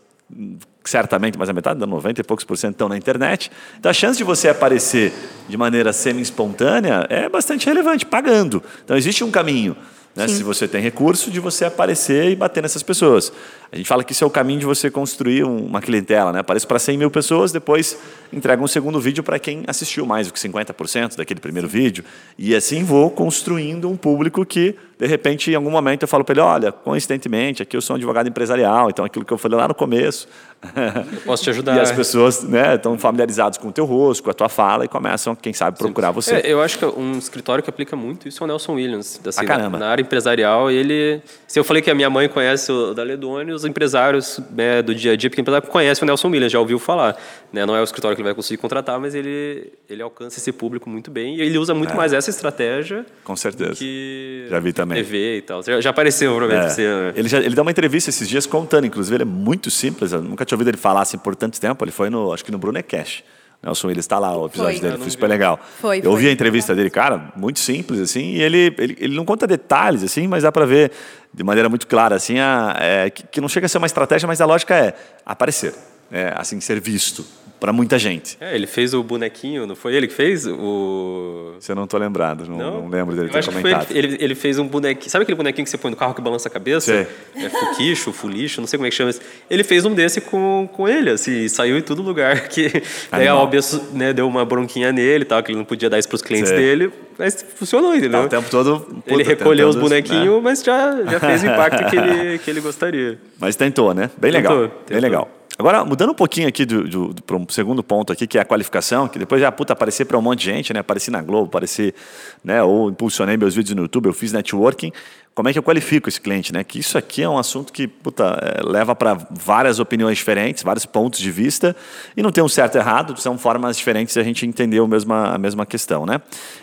[0.85, 3.51] certamente mais da metade, 90 e poucos por cento estão na internet.
[3.79, 5.13] Então a chance de você aparecer
[5.49, 8.63] de maneira semi-espontânea é bastante relevante, pagando.
[8.85, 9.77] Então existe um caminho.
[10.15, 10.27] Né?
[10.27, 13.33] Se você tem recurso, de você aparecer e bater nessas pessoas.
[13.71, 16.33] A gente fala que isso é o caminho de você construir uma clientela.
[16.33, 16.41] Né?
[16.41, 17.97] Aparece para 100 mil pessoas, depois
[18.33, 22.05] entrega um segundo vídeo para quem assistiu mais do que 50% daquele primeiro vídeo.
[22.37, 26.33] E assim vou construindo um público que, de repente, em algum momento eu falo para
[26.33, 29.69] ele: olha, coincidentemente, aqui eu sou um advogado empresarial, então aquilo que eu falei lá
[29.69, 30.27] no começo.
[30.63, 31.77] Eu posso te ajudar.
[31.77, 34.89] e as pessoas né, estão familiarizadas com o teu rosto, com a tua fala e
[34.89, 36.15] começam, quem sabe, procurar Sim.
[36.15, 36.35] você.
[36.37, 39.21] É, eu acho que um escritório que aplica muito isso é o Nelson Williams.
[39.27, 39.79] Assim, ah, caramba.
[39.79, 41.23] Na, na área empresarial, ele.
[41.49, 45.13] Se eu falei que a minha mãe conhece o Daledoni, os empresários né, do dia
[45.13, 47.17] a dia, porque empresário conhece o Nelson Williams, já ouviu falar.
[47.53, 47.65] Né?
[47.65, 50.89] Não é o escritório que ele vai conseguir contratar, mas ele, ele alcança esse público
[50.89, 51.97] muito bem e ele usa muito é.
[51.97, 53.05] mais essa estratégia.
[53.25, 53.75] Com certeza.
[53.75, 55.03] Que já vi também.
[55.03, 55.63] TV e tal.
[55.63, 56.73] Já, já apareceu, provavelmente.
[56.73, 56.75] É.
[56.75, 57.13] Você, né?
[57.17, 60.13] ele, já, ele dá uma entrevista esses dias contando, inclusive, ele é muito simples.
[60.13, 61.85] Eu nunca tinha ouvido ele falar assim por tanto tempo.
[61.85, 63.25] Ele foi no, acho que no Brunecast.
[63.63, 64.89] Nelson ele está lá, o episódio foi.
[64.89, 65.61] dele, foi super legal.
[65.81, 69.25] Foi, eu ouvi a entrevista dele, cara, muito simples, assim, e ele, ele, ele não
[69.27, 70.91] conta detalhes, assim, mas dá para ver
[71.33, 74.27] de maneira muito clara, assim, a, é, que, que, não chega a ser uma estratégia,
[74.27, 74.95] mas a lógica é
[75.27, 75.75] aparecer,
[76.11, 77.23] é, assim, ser visto
[77.61, 78.39] para muita gente.
[78.41, 80.47] É, ele fez o bonequinho, não foi ele que fez?
[80.47, 81.53] O...
[81.61, 82.81] Você não tô lembrado, não, não?
[82.83, 83.87] não lembro dele eu ter comentado.
[83.91, 86.23] Ele, ele, ele, fez um bonequinho, sabe aquele bonequinho que você põe no carro que
[86.23, 86.87] balança a cabeça?
[86.87, 87.45] Sei.
[87.45, 89.21] É fuquicho, fulicho, não sei como é que chama isso.
[89.51, 92.49] Ele fez um desse com, com ele, assim, saiu em todo lugar.
[92.51, 93.55] Que daí a OAB
[93.93, 96.49] né, deu uma bronquinha nele, tal, que ele não podia dar isso para os clientes
[96.49, 96.59] Sei.
[96.59, 98.21] dele, mas funcionou, entendeu?
[98.23, 98.81] Tá, o tempo todo.
[98.81, 100.41] Puta, ele recolheu os bonequinhos, né?
[100.43, 103.19] mas já, já fez o impacto que ele, que ele gostaria.
[103.39, 104.11] Mas tentou, né?
[104.19, 104.69] Bem tentou, legal.
[104.69, 104.85] Tentou.
[104.89, 105.40] Bem legal.
[105.61, 108.41] Agora, mudando um pouquinho aqui do, do, do para um segundo ponto aqui, que é
[108.41, 110.81] a qualificação, que depois já puta aparecer para um monte de gente, né?
[110.81, 111.95] Apareci na Globo, apareci,
[112.43, 112.63] né?
[112.63, 114.91] Ou impulsionei meus vídeos no YouTube, eu fiz networking.
[115.35, 116.65] Como é que eu qualifico esse cliente, né?
[116.65, 120.87] Que isso aqui é um assunto que puta, é, leva para várias opiniões diferentes, vários
[120.87, 121.77] pontos de vista,
[122.17, 124.87] e não tem um certo e errado, são formas diferentes de a gente entender a
[124.87, 126.23] mesma, a mesma questão, né?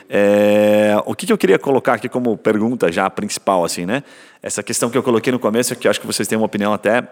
[0.10, 4.02] É, o que, que eu queria colocar aqui como pergunta já principal, assim, né?
[4.42, 6.74] Essa questão que eu coloquei no começo, que eu acho que vocês têm uma opinião
[6.74, 7.08] até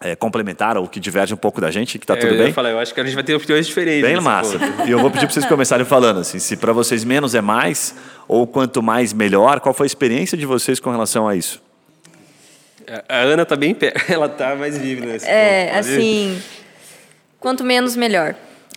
[0.00, 2.48] é, complementar ou que diverge um pouco da gente, que está é, tudo bem.
[2.48, 4.02] Eu, falar, eu acho que a gente vai ter opiniões diferentes.
[4.02, 4.58] Bem massa.
[4.86, 7.94] E eu vou pedir para vocês começarem falando assim, se para vocês menos é mais
[8.28, 11.62] ou quanto mais melhor, qual foi a experiência de vocês com relação a isso?
[13.08, 13.76] A Ana está bem,
[14.08, 16.42] ela está mais viva nesse É, ponto, assim,
[17.40, 18.34] quanto menos melhor.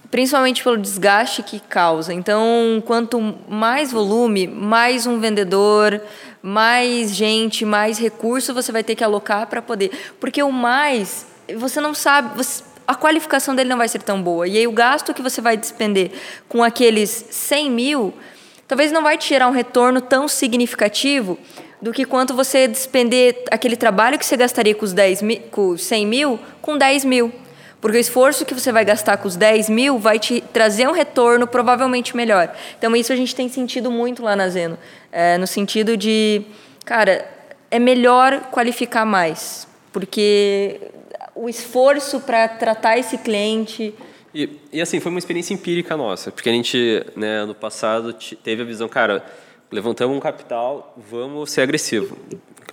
[0.09, 2.13] Principalmente pelo desgaste que causa.
[2.13, 6.01] Então, quanto mais volume, mais um vendedor,
[6.47, 9.91] mais gente, mais recurso você vai ter que alocar para poder.
[10.17, 11.25] Porque o mais,
[11.57, 14.47] você não sabe, você, a qualificação dele não vai ser tão boa.
[14.47, 16.09] E aí o gasto que você vai despender
[16.47, 18.13] com aqueles 100 mil,
[18.65, 21.37] talvez não vai te gerar um retorno tão significativo
[21.81, 25.77] do que quanto você despender aquele trabalho que você gastaria com os, 10 mil, com
[25.77, 27.29] 100 mil com 10 mil.
[27.79, 30.91] Porque o esforço que você vai gastar com os 10 mil vai te trazer um
[30.91, 32.53] retorno provavelmente melhor.
[32.77, 34.77] Então, isso a gente tem sentido muito lá na Zeno.
[35.11, 36.41] É, no sentido de,
[36.83, 37.29] cara,
[37.69, 39.67] é melhor qualificar mais.
[39.93, 40.81] Porque
[41.35, 43.93] o esforço para tratar esse cliente.
[44.33, 46.31] E, e, assim, foi uma experiência empírica nossa.
[46.31, 48.11] Porque a gente, né, ano passado,
[48.43, 49.23] teve a visão, cara,
[49.71, 52.17] levantamos um capital, vamos ser agressivo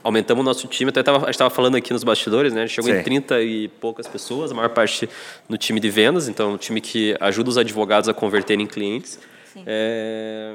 [0.04, 0.90] aumentamos o nosso time.
[0.90, 2.62] Até tava, a gente estava falando aqui nos bastidores, né?
[2.62, 2.98] A gente chegou Sim.
[2.98, 5.08] em 30 e poucas pessoas, a maior parte
[5.48, 9.18] no time de vendas, então um time que ajuda os advogados a converterem em clientes.
[9.66, 10.54] É...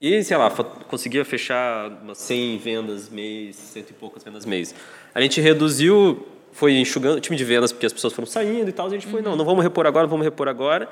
[0.00, 0.48] E, sei lá,
[0.86, 4.72] conseguia fechar umas 100 vendas mês, cento e poucas vendas mês.
[5.12, 8.72] A gente reduziu, foi enxugando o time de vendas, porque as pessoas foram saindo e
[8.72, 8.86] tal.
[8.86, 10.88] A gente foi, não, não vamos repor agora, vamos repor agora.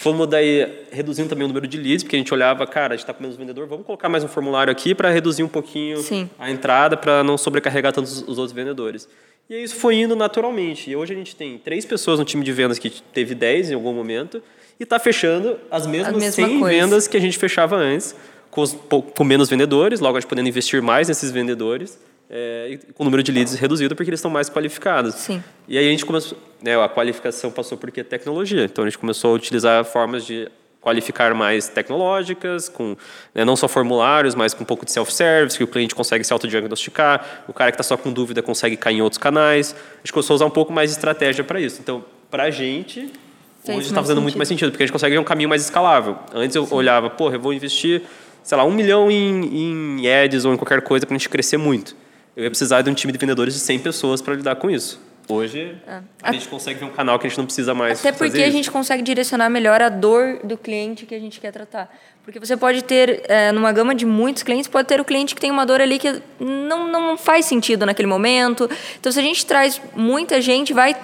[0.00, 3.02] Fomos daí reduzindo também o número de leads, porque a gente olhava, cara, a gente
[3.02, 6.30] está com menos vendedor, vamos colocar mais um formulário aqui para reduzir um pouquinho Sim.
[6.38, 9.08] a entrada, para não sobrecarregar tanto os, os outros vendedores.
[9.50, 10.88] E isso foi indo naturalmente.
[10.88, 13.74] E hoje a gente tem três pessoas no time de vendas que teve 10 em
[13.74, 14.40] algum momento
[14.78, 16.78] e está fechando as mesmas mesma 100 coisa.
[16.78, 18.14] vendas que a gente fechava antes,
[18.52, 18.78] com, os,
[19.16, 21.98] com menos vendedores, logo a gente podendo investir mais nesses vendedores
[22.30, 25.14] é, com o número de leads reduzido porque eles estão mais qualificados.
[25.14, 25.42] Sim.
[25.66, 28.64] E aí a gente começou, né, a qualificação passou porque tecnologia.
[28.64, 32.96] Então a gente começou a utilizar formas de qualificar mais tecnológicas, com
[33.34, 36.32] né, não só formulários, mas com um pouco de self-service, que o cliente consegue se
[36.32, 39.74] autodiagnosticar, o cara que está só com dúvida consegue cair em outros canais.
[39.96, 41.80] A gente começou a usar um pouco mais de estratégia para isso.
[41.80, 43.10] Então, para a gente,
[43.64, 44.22] Fez hoje está fazendo sentido.
[44.22, 46.16] muito mais sentido, porque a gente consegue um caminho mais escalável.
[46.32, 46.74] Antes eu Sim.
[46.74, 48.02] olhava, porra, eu vou investir,
[48.42, 51.56] sei lá, um milhão em, em ads ou em qualquer coisa para a gente crescer
[51.56, 51.96] muito
[52.38, 55.00] eu ia precisar de um time de vendedores de 100 pessoas para lidar com isso.
[55.28, 56.00] Hoje, é.
[56.22, 58.48] a, gente consegue ver um canal que a gente não precisa mais Até porque a
[58.48, 61.92] gente consegue direcionar melhor a dor do cliente que a gente quer tratar.
[62.22, 65.40] Porque você pode ter, é, numa gama de muitos clientes, pode ter o cliente que
[65.40, 68.70] tem uma dor ali que não, não faz sentido naquele momento.
[69.00, 70.96] Então, se a gente traz muita gente, vai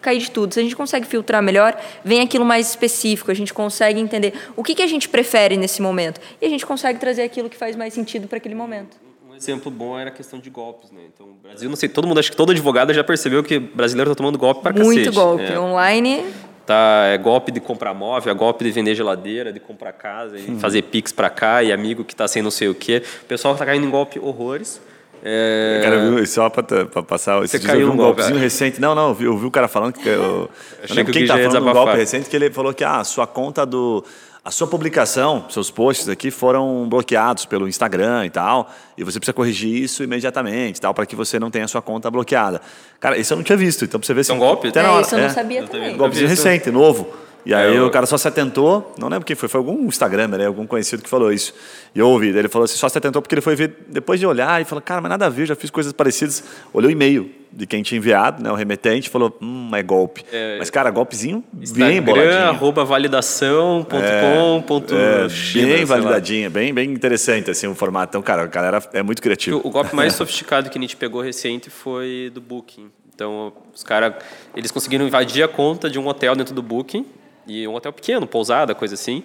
[0.00, 0.54] cair de tudo.
[0.54, 4.62] Se a gente consegue filtrar melhor, vem aquilo mais específico, a gente consegue entender o
[4.62, 6.20] que, que a gente prefere nesse momento.
[6.40, 9.11] E a gente consegue trazer aquilo que faz mais sentido para aquele momento.
[9.42, 11.00] Exemplo bom era a questão de golpes, né?
[11.12, 14.10] Então, o Brasil, não sei, todo mundo, acho que todo advogado já percebeu que brasileiro
[14.10, 14.86] está tomando golpe para cacete.
[14.86, 15.44] Muito golpe.
[15.44, 15.58] É.
[15.58, 16.24] Online,
[16.64, 20.56] Tá, é golpe de comprar móvel, é golpe de vender geladeira, de comprar casa, e
[20.60, 23.02] fazer pix para cá, e amigo que tá sem não sei o quê.
[23.22, 24.80] O pessoal tá caindo em golpe horrores.
[25.24, 27.42] É, Cara, viu, só para passar.
[27.44, 28.42] Esse Você dia eu caiu vi um golpe, golpezinho é.
[28.42, 28.80] recente.
[28.80, 30.08] Não, não, eu vi, eu vi o cara falando que.
[30.08, 30.48] Eu,
[30.88, 33.04] eu lembro que quem tá falando um golpe recente que ele falou que ah, a
[33.04, 34.04] sua conta do.
[34.44, 39.32] A sua publicação, seus posts aqui foram bloqueados pelo Instagram e tal, e você precisa
[39.32, 42.60] corrigir isso imediatamente, tal, para que você não tenha a sua conta bloqueada.
[42.98, 44.66] Cara, isso eu não tinha visto, então pra você ver se É um golpe?
[44.66, 45.28] até na é, isso eu não é.
[45.28, 46.26] sabia eu também isso.
[46.26, 47.06] recente, novo.
[47.44, 49.84] E aí É, eu- o cara só se atentou, não lembro quem foi, foi algum
[49.86, 51.52] Instagramer, né, algum conhecido que falou isso.
[51.94, 54.26] E eu ouvi, ele falou assim, só se atentou porque ele foi ver, depois de
[54.26, 56.42] olhar e falou, cara, mas nada a ver, eu já fiz coisas parecidas.
[56.72, 60.24] Olhou o e-mail de quem tinha enviado, né, o remetente, falou, hum, é golpe.
[60.58, 62.38] Mas, cara, golpezinho bem Instagram, boladinho.
[62.48, 64.62] arroba validação.com.
[64.66, 65.84] ponto É, China, bem sei lá.
[65.86, 68.10] validadinha, bem, bem interessante assim, o formato.
[68.10, 69.56] Então, cara, a galera é muito criativa.
[69.56, 72.90] O, o golpe mais sofisticado que a gente pegou recente foi do Booking.
[73.14, 74.14] Então, os caras,
[74.56, 77.04] eles conseguiram invadir a conta de um hotel dentro do Booking,
[77.46, 79.22] e um hotel pequeno, pousada, coisa assim.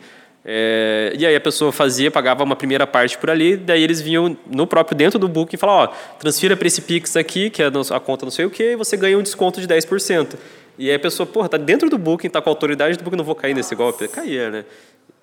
[0.49, 4.37] É, e aí a pessoa fazia, pagava uma primeira parte por ali, daí eles vinham
[4.49, 7.67] no próprio dentro do Booking e falavam, ó, transfira para esse Pix aqui, que é
[7.67, 10.35] a conta não sei o quê, e você ganha um desconto de 10%.
[10.77, 13.17] E aí a pessoa, porra, tá dentro do Booking, tá com a autoridade do Booking,
[13.17, 14.07] não vou cair nesse golpe.
[14.07, 14.65] Caía, né?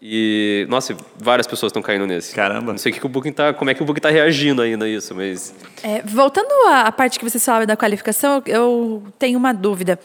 [0.06, 2.34] E, nossa, várias pessoas estão caindo nesse.
[2.34, 2.72] Caramba.
[2.72, 4.60] Não sei o que que o Booking tá, como é que o Booking tá reagindo
[4.60, 5.54] ainda a isso, mas...
[5.82, 9.98] É, voltando à à parte que você falava da qualificação, eu tenho uma dúvida.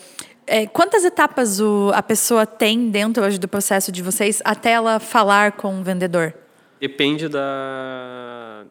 [0.51, 4.99] É, quantas etapas o- a pessoa tem dentro hoje do processo de vocês até ela
[4.99, 6.33] falar com o vendedor?
[6.81, 8.63] Depende da,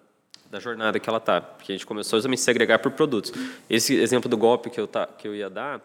[0.51, 3.33] da jornada que ela tá, porque a gente começou a se agregar por produtos.
[3.71, 5.81] Esse exemplo do golpe que eu, tá, que eu ia dar,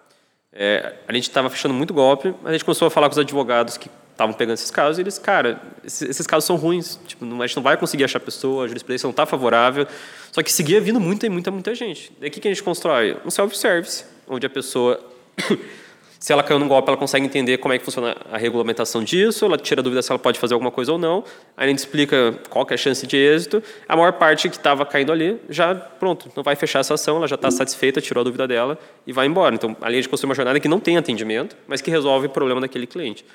[0.52, 3.78] é, a gente estava fechando muito golpe, a gente começou a falar com os advogados
[3.78, 7.40] que estavam pegando esses casos e eles, cara, esses, esses casos são ruins, tipo, não-
[7.40, 9.86] a gente não vai conseguir achar pessoa, a jurisprudência não está favorável,
[10.32, 12.12] só que seguia vindo muita muita, muita gente.
[12.20, 13.16] Daí o que a gente constrói?
[13.24, 15.00] Um self-service, onde a pessoa
[16.24, 19.44] se ela caiu num golpe, ela consegue entender como é que funciona a regulamentação disso,
[19.44, 21.22] ela tira a dúvida se ela pode fazer alguma coisa ou não,
[21.58, 23.62] aí a gente explica qual é a chance de êxito.
[23.90, 27.28] A maior parte que estava caindo ali, já, pronto, não vai fechar essa ação, ela
[27.28, 29.54] já está satisfeita, tirou a dúvida dela e vai embora.
[29.54, 32.30] Então, ali a gente construiu uma jornada que não tem atendimento, mas que resolve o
[32.30, 33.26] problema daquele cliente.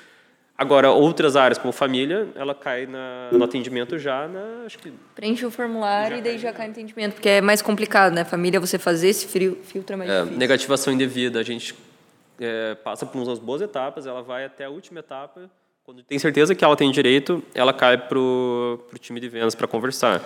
[0.57, 5.45] Agora, outras áreas, como família, ela cai na- no atendimento já na, acho que Preenche
[5.45, 8.25] o formulário e daí já cai no entendimento, porque é mais complicado, né?
[8.25, 10.37] Família, você fazer esse frio, filtro é mais É, difícil.
[10.39, 11.75] negativação indevida, a gente
[12.39, 15.49] é, passa por umas boas etapas, ela vai até a última etapa.
[15.83, 19.67] Quando tem certeza que ela tem direito, ela cai pro, pro time de vendas para
[19.67, 20.21] conversar.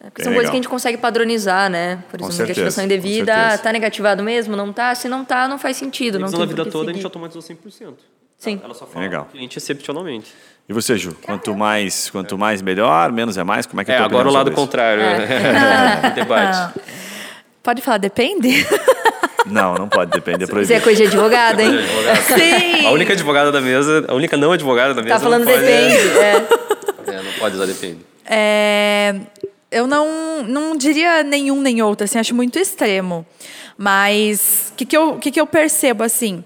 [0.00, 0.42] É, porque Bem são coisas legal.
[0.42, 2.04] que a gente consegue padronizar, né?
[2.10, 3.54] Por exemplo, negativação indevida, certeza.
[3.54, 4.56] ah, tá negativado mesmo?
[4.56, 4.94] Não tá?
[4.94, 6.18] Se não tá, não faz sentido.
[6.18, 7.04] Não tem da vida toda, a gente seguir.
[7.06, 7.94] automatizou 100%.
[8.36, 8.60] Sim.
[8.62, 9.24] Ela só fala Legal.
[9.24, 10.34] com o cliente excepcionalmente.
[10.68, 11.16] E você, Ju?
[11.24, 13.64] Quanto mais, quanto mais melhor, menos é mais?
[13.64, 15.02] Como é que é, É, agora o lado contrário.
[15.02, 16.10] É.
[16.10, 16.80] do debate.
[17.66, 18.64] Pode falar, depende?
[19.44, 20.80] Não, não pode, depende, é Isso é proibido.
[20.82, 21.70] coisa de advogado, hein?
[22.26, 22.84] Sim!
[22.84, 25.14] A única advogada da mesa, a única não advogada da mesa.
[25.14, 25.96] Tá falando não pode, depende.
[26.18, 27.12] É.
[27.12, 27.98] É, não pode usar depende.
[28.24, 29.14] É,
[29.70, 33.24] eu não, não diria nenhum nem outro, assim, acho muito extremo.
[33.78, 36.44] Mas o que, que, eu, que, que eu percebo, assim?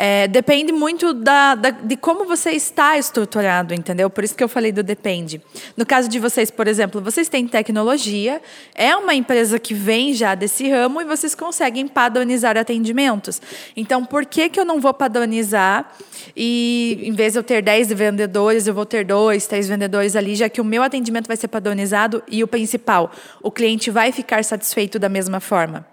[0.00, 4.08] É, depende muito da, da- de como você está estruturado, entendeu?
[4.08, 5.42] Por isso que eu falei do depende.
[5.76, 8.40] No caso de vocês, por exemplo, vocês têm tecnologia,
[8.76, 13.42] é uma empresa que vem já desse ramo e vocês conseguem padronizar atendimentos.
[13.76, 15.92] Então, por que, que eu não vou padronizar
[16.36, 20.36] e, em vez de eu ter 10 vendedores, eu vou ter dois, três vendedores ali,
[20.36, 23.10] já que o meu atendimento vai ser padronizado e o principal,
[23.42, 25.84] o cliente vai ficar satisfeito da mesma forma?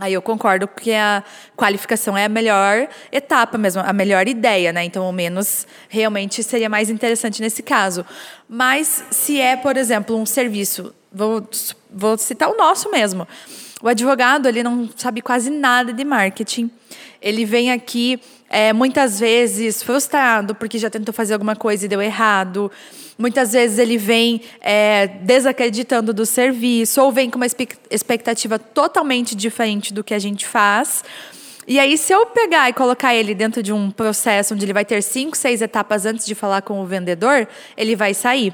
[0.00, 1.22] Aí eu concordo que a
[1.54, 4.84] qualificação é a melhor etapa mesmo, a melhor ideia, né?
[4.84, 8.04] Então, ao menos, realmente seria mais interessante nesse caso.
[8.48, 11.46] Mas se é, por exemplo, um serviço, vou,
[11.90, 13.26] vou citar o nosso mesmo.
[13.82, 16.70] O advogado, ele não sabe quase nada de marketing.
[17.20, 22.00] Ele vem aqui é, muitas vezes frustrado porque já tentou fazer alguma coisa e deu
[22.00, 22.70] errado.
[23.18, 27.46] Muitas vezes ele vem é, desacreditando do serviço ou vem com uma
[27.90, 31.04] expectativa totalmente diferente do que a gente faz.
[31.66, 34.84] E aí, se eu pegar e colocar ele dentro de um processo onde ele vai
[34.84, 37.46] ter cinco, seis etapas antes de falar com o vendedor,
[37.76, 38.52] ele vai sair.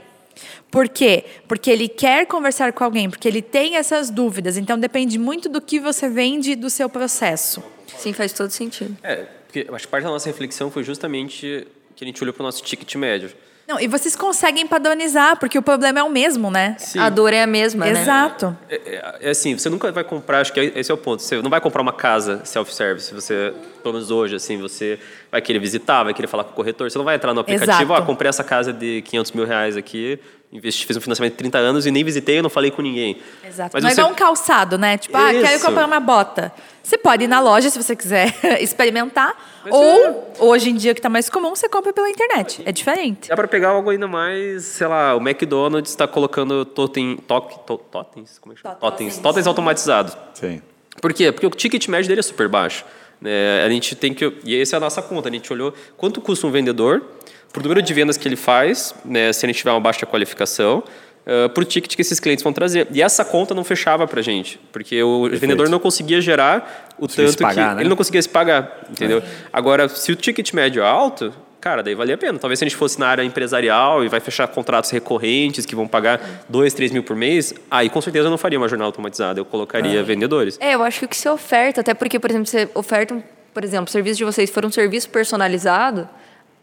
[0.71, 1.25] Por quê?
[1.47, 4.57] Porque ele quer conversar com alguém, porque ele tem essas dúvidas.
[4.57, 7.63] Então, depende muito do que você vende e do seu processo.
[7.97, 8.97] Sim, faz todo sentido.
[9.03, 12.43] É, porque acho que parte da nossa reflexão foi justamente que a gente olhou para
[12.43, 13.31] o nosso ticket médio.
[13.69, 16.75] Não, e vocês conseguem padronizar, porque o problema é o mesmo, né?
[16.79, 16.99] Sim.
[17.01, 18.01] A dor é a mesma, né?
[18.01, 18.57] Exato.
[18.67, 21.23] É, é- é assim, você nunca vai comprar, acho que esse é o ponto.
[21.23, 23.13] Você não vai comprar uma casa self-service.
[23.13, 23.53] Você,
[23.83, 24.99] pelo menos hoje, assim, você
[25.31, 26.91] vai querer visitar, vai querer falar com o corretor.
[26.91, 27.93] Você não vai entrar no aplicativo, Exato.
[27.93, 30.19] ah, comprei essa casa de 500 mil reais aqui,
[30.51, 33.19] investi, fiz um financiamento de 30 anos e nem visitei, eu não falei com ninguém.
[33.47, 33.73] Exato.
[33.75, 34.97] Mas não você- é um calçado, né?
[34.97, 35.67] Tipo, ah, quero Isso.
[35.67, 36.51] comprar uma bota.
[36.89, 39.37] Você pode ir na loja se você quiser experimentar.
[39.63, 42.63] Mas ou, hoje em dia, que tá mais comum, você compra pela internet.
[42.65, 43.29] É diferente.
[43.29, 47.77] Dá para pegar algo ainda mais, sei lá, o McDonald's está colocando totem, toque, to,
[47.77, 48.75] totens, como é que chama?
[48.77, 50.17] Totens, totens automatizados.
[50.33, 50.63] Sim.
[50.99, 51.31] Por quê?
[51.31, 52.87] Porque o ticket médio dele é super baixo.
[53.21, 53.63] né?
[53.67, 54.39] a gente tem que.
[54.43, 55.29] E essa é a nossa conta.
[55.29, 57.05] A gente olhou quanto custa um vendedor,
[57.53, 60.83] por número de vendas que ele faz, né, se ele tiver uma baixa qualificação,
[61.27, 62.87] uh, por ticket que esses clientes vão trazer.
[62.93, 67.29] E essa conta não fechava pra gente, porque o vendedor não conseguia gerar o Conseguia
[67.29, 67.75] se tanto pagar, que.
[67.77, 67.83] né?
[67.83, 69.23] Ele não conseguia se pagar, entendeu?
[69.53, 71.33] Agora, se o ticket médio é alto.
[71.61, 72.39] Cara, daí valia a pena.
[72.39, 75.89] Talvez se a gente fosse na área empresarial e vai fechar contratos recorrentes que vão
[75.89, 79.41] pagar 2, 3 mil por mês, aí com certeza eu não faria uma jornada automatizada.
[79.41, 80.57] Eu colocaria vendedores.
[80.61, 83.21] É, eu acho que o que você oferta, até porque, por exemplo, você oferta,
[83.53, 86.09] por exemplo, o serviço de vocês for um serviço personalizado,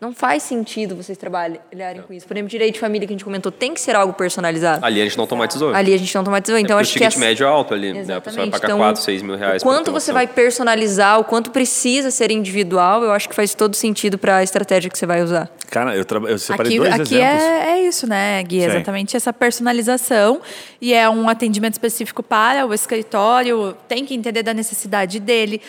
[0.05, 2.27] não faz sentido vocês trabalharem com isso.
[2.27, 4.85] Por exemplo, direito de família que a gente comentou, tem que ser algo personalizado.
[4.85, 5.73] Ali a gente não automatizou.
[5.73, 7.73] Ali a gente não automatizou, então Porque acho o que ticket essa- médio é alto
[7.73, 7.99] ali, né?
[7.99, 8.51] A pessoa vai Exatamente.
[8.51, 12.31] pagar Então, 4, 6 mil reais O quanto você vai personalizar, o quanto precisa ser
[12.31, 15.49] individual, eu acho que faz todo sentido para a estratégia que você vai usar.
[15.69, 17.43] Cara, eu, traba- eu separei Aqui, dois aqui exemplos.
[17.43, 18.59] é, é isso, né, Gui?
[18.61, 18.65] Sim.
[18.67, 20.39] Exatamente essa personalização.
[20.79, 25.61] E é um atendimento específico para o escritório, tem que entender da necessidade dele.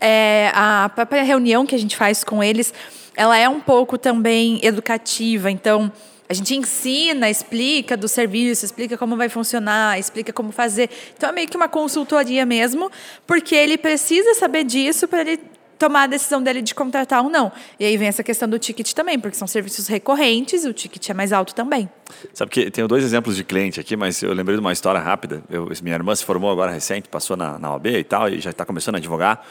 [0.00, 2.72] É, a própria reunião que a gente faz com eles,
[3.16, 5.50] ela é um pouco também educativa.
[5.50, 5.92] Então,
[6.28, 10.88] a gente ensina, explica do serviço, explica como vai funcionar, explica como fazer.
[11.16, 12.90] Então, é meio que uma consultoria mesmo,
[13.26, 15.40] porque ele precisa saber disso para ele
[15.76, 17.50] tomar a decisão dele de contratar ou não.
[17.80, 21.08] E aí vem essa questão do ticket também, porque são serviços recorrentes e o ticket
[21.08, 21.88] é mais alto também.
[22.34, 25.42] Sabe que tenho dois exemplos de cliente aqui, mas eu lembrei de uma história rápida.
[25.48, 28.50] Eu- minha irmã se formou agora recente, passou na, na OAB e tal, e já
[28.50, 29.42] está começando a advogar.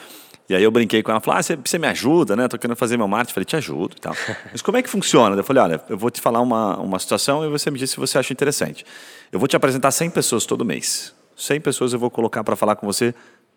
[0.49, 2.47] E aí eu brinquei com ela, falei, ah, você, você me ajuda, né?
[2.47, 3.33] Tô querendo fazer meu marketing.
[3.35, 4.15] Falei, te ajudo e tal.
[4.51, 5.35] Mas como é que funciona?
[5.35, 7.97] Eu falei, olha, eu vou te falar uma, uma situação e você me diz se
[7.97, 8.83] você acha interessante.
[9.31, 11.13] Eu vou te apresentar 100 pessoas todo mês.
[11.35, 13.13] 100 pessoas eu vou colocar para falar com você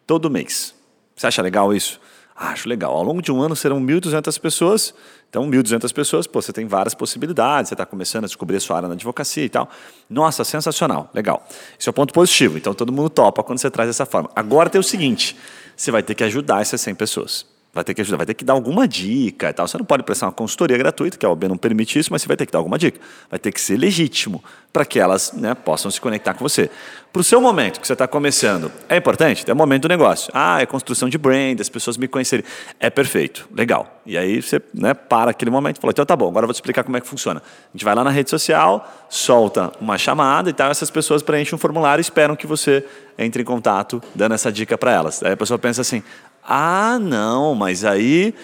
[0.06, 0.74] todo mês.
[1.16, 1.98] Você acha legal isso?
[2.36, 2.92] Ah, acho legal.
[2.92, 4.94] Ao longo de um ano serão 1.200 pessoas.
[5.30, 7.68] Então, 1.200 pessoas, pô, você tem várias possibilidades.
[7.68, 9.68] Você está começando a descobrir a sua área na advocacia e tal.
[10.10, 11.46] Nossa, sensacional, legal.
[11.78, 12.58] Isso é o ponto positivo.
[12.58, 14.30] Então, todo mundo topa quando você traz dessa forma.
[14.34, 15.36] Agora tem o seguinte:
[15.76, 17.51] você vai ter que ajudar essas 100 pessoas.
[17.74, 19.66] Vai ter que ajudar, vai ter que dar alguma dica e tal.
[19.66, 22.28] Você não pode prestar uma consultoria gratuita, que a OAB não permite isso, mas você
[22.28, 23.00] vai ter que dar alguma dica.
[23.30, 26.70] Vai ter que ser legítimo para que elas né, possam se conectar com você.
[27.10, 29.48] Para o seu momento que você está começando, é importante?
[29.48, 30.30] É o momento do negócio.
[30.34, 32.44] Ah, é construção de brand, as pessoas me conhecerem.
[32.78, 34.00] É perfeito, legal.
[34.04, 36.54] E aí você né, para aquele momento e fala, então tá bom, agora eu vou
[36.54, 37.40] te explicar como é que funciona.
[37.40, 41.54] A gente vai lá na rede social, solta uma chamada e tal, essas pessoas preenchem
[41.54, 42.84] um formulário e esperam que você
[43.18, 45.22] entre em contato, dando essa dica para elas.
[45.22, 46.02] Aí a pessoa pensa assim,
[46.44, 48.34] ah, não, mas aí.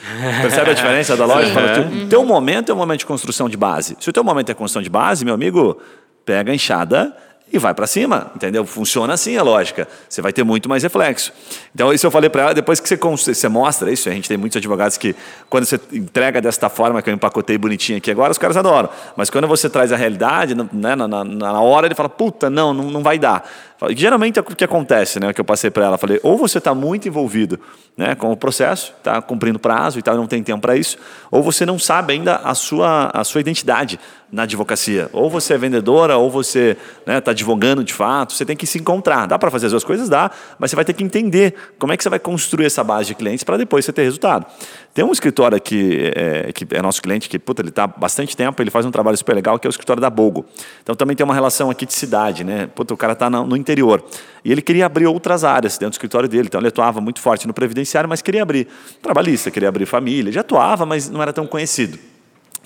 [0.41, 1.47] Percebe a diferença da loja?
[1.49, 1.53] Sim.
[1.53, 3.97] Fala, teu, teu momento é um momento de construção de base.
[3.99, 5.79] Se o teu momento é construção de base, meu amigo,
[6.25, 7.15] pega a enxada
[7.51, 8.65] e vai para cima, entendeu?
[8.67, 9.89] Funciona assim a lógica.
[10.09, 11.33] Você vai ter muito mais reflexo.
[11.75, 14.37] Então, isso eu falei para ela, depois que você, você mostra isso, a gente tem
[14.37, 15.17] muitos advogados que,
[15.49, 18.89] quando você entrega desta forma que eu empacotei bonitinho aqui agora, os caras adoram.
[19.17, 22.75] Mas quando você traz a realidade, né, na, na, na hora ele fala, puta, não,
[22.75, 23.49] não, não vai dar.
[23.91, 25.31] Geralmente é o que acontece, né?
[25.31, 27.61] O que eu passei para ela, falei, ou você está muito envolvido
[27.97, 30.99] né, com o processo, está cumprindo prazo e tal, não tem tempo para isso,
[31.31, 35.09] ou você não sabe ainda a sua, a sua identidade na advocacia.
[35.13, 39.27] Ou você é vendedora, ou você está advogando de fato, você tem que se encontrar.
[39.27, 40.09] Dá para fazer as duas coisas?
[40.09, 43.09] Dá, mas você vai ter que entender como é que você vai construir essa base
[43.09, 44.47] de clientes para depois você ter resultado.
[44.93, 48.37] Tem um escritório aqui, é, que é nosso cliente, que puta, ele está há bastante
[48.37, 50.45] tempo, ele faz um trabalho super legal, que é o escritório da Bogo.
[50.83, 52.69] Então também tem uma relação aqui de cidade, né?
[52.75, 54.03] Puta, o cara está no interior.
[54.45, 56.49] E ele queria abrir outras áreas dentro do escritório dele.
[56.49, 58.67] Então ele atuava muito forte no previdenciário, mas queria abrir
[59.01, 60.33] trabalhista, queria abrir família.
[60.33, 61.99] Já atuava, mas não era tão conhecido.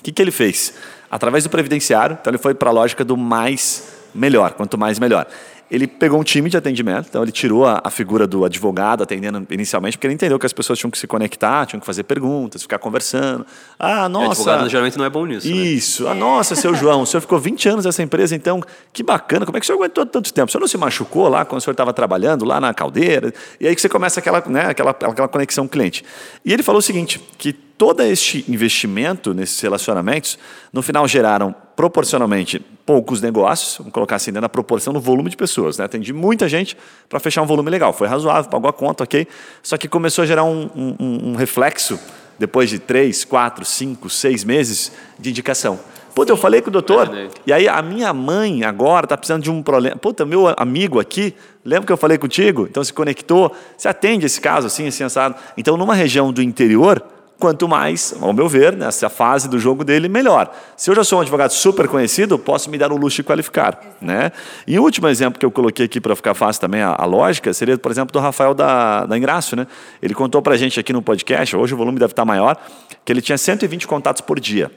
[0.03, 0.75] O que, que ele fez?
[1.09, 5.29] Através do previdenciário, então ele foi para a lógica do mais melhor, quanto mais melhor.
[5.73, 9.47] Ele pegou um time de atendimento, então ele tirou a, a figura do advogado atendendo
[9.51, 12.61] inicialmente, porque ele entendeu que as pessoas tinham que se conectar, tinham que fazer perguntas,
[12.61, 13.47] ficar conversando.
[13.79, 14.33] Ah, nossa.
[14.33, 15.49] advogado geralmente não é bom nisso.
[15.49, 15.55] né?
[15.55, 16.07] Isso.
[16.07, 18.61] Ah, nossa, seu João, o senhor ficou 20 anos nessa empresa, então,
[18.93, 19.47] que bacana.
[19.47, 20.51] Como é que o senhor aguentou tanto tempo?
[20.51, 23.33] O senhor não se machucou lá quando o senhor estava trabalhando lá na caldeira?
[23.59, 26.05] E aí que você começa aquela, né, aquela, aquela conexão cliente.
[26.45, 27.51] E ele falou o seguinte, que
[27.83, 30.39] todo este investimento nesses relacionamentos,
[30.71, 35.37] no final geraram proporcionalmente poucos negócios, vamos colocar assim, dentro da proporção do volume de
[35.37, 35.79] pessoas.
[35.79, 35.85] Né?
[35.85, 36.77] Atendi muita gente
[37.09, 37.93] para fechar um volume legal.
[37.93, 39.27] Foi razoável, pagou a conta, ok.
[39.63, 41.99] Só que começou a gerar um, um- um reflexo
[42.39, 45.79] depois de três, quatro, cinco, seis meses de indicação.
[46.15, 47.09] Puta, eu falei com o doutor,
[47.47, 49.97] e aí a minha mãe agora está precisando de um problema.
[49.97, 52.67] Puta, meu amigo aqui, lembra que eu falei contigo?
[52.69, 55.37] Então se conectou, você atende esse caso assim, assim, assado.
[55.57, 57.03] Então numa região do interior,
[57.43, 60.55] quanto mais, ao meu ver, nessa fase do jogo dele, melhor.
[60.77, 63.97] Se eu já sou um advogado super conhecido, posso me dar o luxo de qualificar.
[64.01, 64.31] Né?
[64.65, 67.53] E o último exemplo que eu coloquei aqui para ficar fácil também a, a, lógica
[67.53, 69.57] seria, por exemplo, do Rafael da, da Ingrácio.
[69.57, 69.67] Né?
[70.01, 72.57] Ele contou para a gente aqui no podcast, hoje o volume deve estar maior,
[73.05, 74.71] que ele tinha 120 contatos por dia.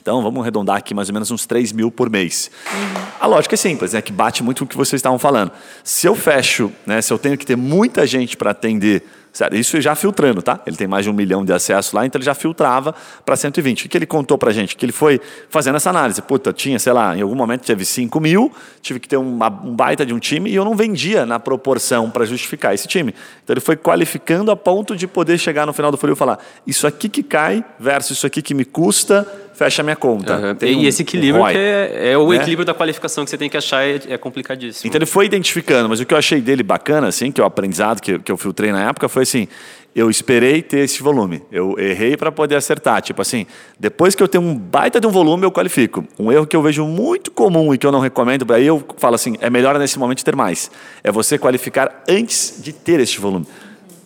[0.00, 2.50] Então, vamos arredondar aqui mais ou menos uns 3 mil por mês.
[2.66, 3.02] Uhum.
[3.20, 4.02] A lógica é simples, né?
[4.02, 5.52] que bate muito com o que vocês estavam falando.
[5.84, 9.80] Se eu fecho, né, se eu tenho que ter muita gente para atender Sério, isso
[9.80, 10.60] já filtrando, tá?
[10.66, 13.86] Ele tem mais de um milhão de acessos lá, então ele já filtrava para 120.
[13.86, 14.76] O que ele contou para gente?
[14.76, 15.18] Que ele foi
[15.48, 16.20] fazendo essa análise.
[16.20, 18.52] Puta, tinha, sei lá, em algum momento teve 5 mil,
[18.82, 22.10] tive que ter uma, um baita de um time e eu não vendia na proporção
[22.10, 23.14] para justificar esse time.
[23.42, 26.38] Então ele foi qualificando a ponto de poder chegar no final do funil e falar:
[26.66, 30.36] isso aqui que cai versus isso aqui que me custa fecha a minha conta.
[30.36, 30.68] Uhum.
[30.68, 32.36] e um, esse equilíbrio um é, é, o né?
[32.36, 34.88] equilíbrio da qualificação que você tem que achar é, é, complicadíssimo.
[34.88, 37.46] Então ele foi identificando, mas o que eu achei dele bacana, assim, que é o
[37.46, 39.48] aprendizado que, que eu filtrei na época, foi assim,
[39.94, 41.42] eu esperei ter esse volume.
[41.52, 43.02] Eu errei para poder acertar.
[43.02, 43.46] Tipo assim,
[43.78, 46.04] depois que eu tenho um baita de um volume, eu qualifico.
[46.18, 49.14] Um erro que eu vejo muito comum e que eu não recomendo, aí eu falo
[49.14, 50.70] assim, é melhor nesse momento ter mais.
[51.04, 53.46] É você qualificar antes de ter este volume.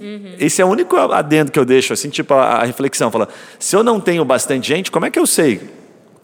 [0.00, 0.34] Uhum.
[0.38, 3.10] Esse é o único adendo que eu deixo, assim, tipo a, a reflexão.
[3.10, 5.60] Fala, se eu não tenho bastante gente, como é que eu sei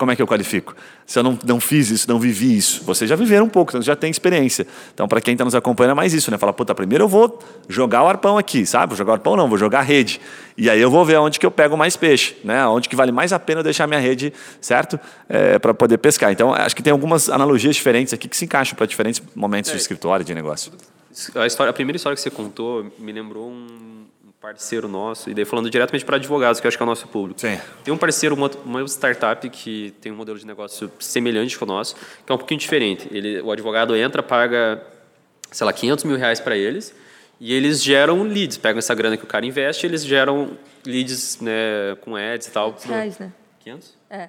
[0.02, 0.74] como é que eu qualifico?
[1.06, 2.82] Se eu não, não fiz isso, não vivi isso.
[2.82, 4.66] Vocês já viveram um pouco, então já tem experiência.
[4.92, 6.36] Então, para quem está nos acompanhando, é mais isso, né?
[6.36, 7.38] Fala, puta, primeiro eu vou
[7.68, 8.88] jogar o arpão aqui, sabe?
[8.88, 10.20] Vou jogar o arpão não, vou jogar a rede.
[10.58, 12.66] E aí eu vou ver onde que eu pego mais peixe, né?
[12.66, 14.98] Onde que vale mais a pena eu deixar minha rede, certo?
[15.28, 16.32] É, para poder pescar.
[16.32, 19.74] Então, acho que tem algumas analogias diferentes aqui que se encaixam para diferentes momentos é.
[19.74, 20.72] de escritório, de negócio.
[21.36, 24.02] A, história, a primeira história que você contou me lembrou um
[24.42, 27.06] parceiro nosso, e daí falando diretamente para advogados, que eu acho que é o nosso
[27.06, 27.40] público.
[27.40, 27.60] Sim.
[27.84, 31.68] Tem um parceiro, uma, uma startup que tem um modelo de negócio semelhante com o
[31.68, 33.06] nosso, que é um pouquinho diferente.
[33.12, 34.84] Ele, o advogado entra, paga,
[35.52, 36.92] sei lá, 500 mil reais para eles,
[37.38, 41.96] e eles geram leads, pegam essa grana que o cara investe, eles geram leads né,
[42.00, 42.76] com ads e tal.
[42.84, 43.32] Reais, né?
[43.60, 43.96] 500?
[44.10, 44.28] É.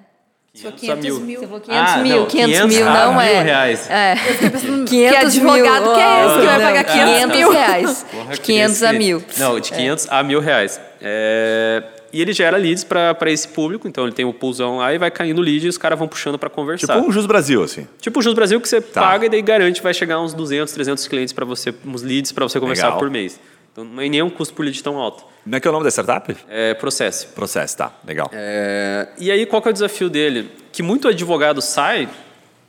[0.54, 1.20] 500 a mil.
[1.20, 1.40] mil.
[1.40, 3.34] Você falou 500 ah, mil, não, 500, 500 mil não ah, é.
[3.34, 3.90] Mil reais.
[3.90, 4.14] É.
[4.14, 5.94] 500 que advogado mil.
[5.94, 7.50] que é esse que vai pagar 500, 500 mil?
[7.50, 8.06] reais.
[8.10, 9.24] Porra, de 500 a mil.
[9.36, 10.08] Não, de 500 é.
[10.10, 10.80] a mil reais.
[11.02, 11.82] É...
[12.12, 15.10] E ele gera leads para esse público, então ele tem o pulsão lá e vai
[15.10, 16.94] caindo lead e os caras vão puxando para conversar.
[16.94, 17.88] Tipo um Jus Brasil, assim.
[18.00, 19.00] Tipo o Jus Brasil que você tá.
[19.00, 22.44] paga e daí garante vai chegar uns 200, 300 clientes para você, uns leads para
[22.44, 23.00] você conversar Legal.
[23.00, 23.40] por mês.
[23.74, 25.24] Então não é nem um custo por lead tão alto.
[25.42, 26.34] Como é que é o nome da startup?
[26.48, 27.26] É Processo.
[27.34, 27.92] Processo, tá.
[28.06, 28.30] Legal.
[28.32, 29.08] É...
[29.18, 30.48] E aí, qual que é o desafio dele?
[30.70, 32.08] Que muito advogado sai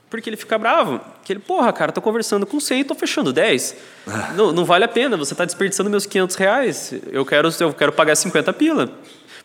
[0.10, 1.00] porque ele fica bravo.
[1.24, 3.76] Que ele, porra, cara, tô conversando com 100 e tô fechando 10.
[4.36, 6.94] não, não vale a pena, você está desperdiçando meus 500 reais.
[7.12, 8.90] Eu quero, eu quero pagar 50 pila.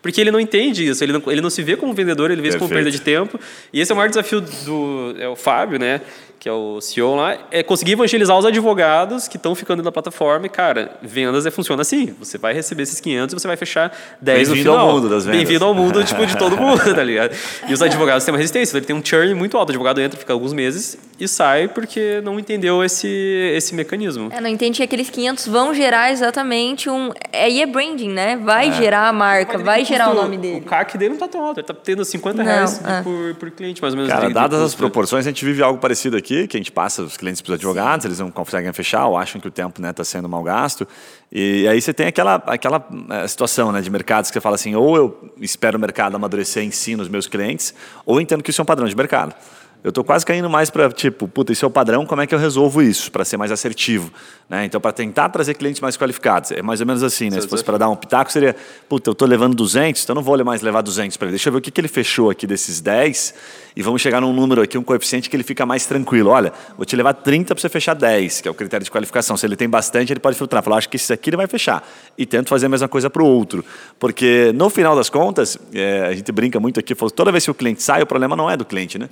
[0.01, 2.47] Porque ele não entende isso, ele não, ele não se vê como vendedor, ele vê
[2.47, 3.39] isso como perda de tempo.
[3.71, 6.01] E esse é o maior desafio do é o Fábio, né?
[6.41, 10.47] Que é o CEO lá, é conseguir evangelizar os advogados que estão ficando na plataforma.
[10.47, 12.15] E, cara, vendas é, funciona assim.
[12.17, 14.73] Você vai receber esses 500 e você vai fechar 10 no final.
[14.73, 15.37] Bem-vindo ao mundo das vendas.
[15.37, 17.35] Bem-vindo ao mundo tipo, de todo mundo, tá ligado?
[17.69, 18.75] E os advogados têm uma resistência.
[18.75, 19.69] Ele tem um churn muito alto.
[19.69, 23.07] O advogado entra, fica alguns meses e sai porque não entendeu esse,
[23.55, 24.31] esse mecanismo.
[24.31, 27.11] É, não entende que aqueles 500 vão gerar exatamente um...
[27.31, 28.35] Aí é branding, né?
[28.37, 28.71] Vai é.
[28.71, 30.61] gerar a marca, vai gerar o nome dele.
[30.61, 31.59] O CAC dele não tá tão alto.
[31.59, 33.03] Ele tá tendo 50 reais é.
[33.03, 34.11] por, por cliente, mais ou menos.
[34.11, 37.03] Cara, dadas as proporções, a gente vive algo parecido aqui aqui, que a gente passa
[37.03, 39.81] os clientes para os advogados, eles não conseguem fechar ou acham que o tempo está
[39.81, 40.87] né, tá sendo mal gasto.
[41.31, 44.75] E aí você tem aquela, aquela é, situação né, de mercados que você fala assim,
[44.75, 47.73] ou eu espero o mercado amadurecer e ensino os meus clientes,
[48.05, 49.35] ou entendo que isso é um padrão de mercado.
[49.83, 52.35] Eu estou quase caindo mais para, tipo, puta, isso é o padrão, como é que
[52.35, 54.11] eu resolvo isso, para ser mais assertivo?
[54.47, 54.65] Né?
[54.65, 56.51] Então, para tentar trazer clientes mais qualificados.
[56.51, 57.41] É mais ou menos assim, né?
[57.41, 58.55] Se fosse para dar um pitaco, seria,
[58.87, 61.31] puta, eu estou levando 200, então eu não vou mais levar 200 para ele.
[61.31, 63.33] Deixa eu ver o que, que ele fechou aqui desses 10
[63.75, 66.29] e vamos chegar num número aqui, um coeficiente que ele fica mais tranquilo.
[66.29, 69.35] Olha, vou te levar 30 para você fechar 10, que é o critério de qualificação.
[69.35, 70.61] Se ele tem bastante, ele pode filtrar.
[70.61, 71.83] Falar, acho que esse aqui ele vai fechar.
[72.15, 73.65] E tento fazer a mesma coisa para o outro.
[73.99, 77.55] Porque, no final das contas, é, a gente brinca muito aqui, toda vez que o
[77.55, 79.09] cliente sai, o problema não é do cliente, né?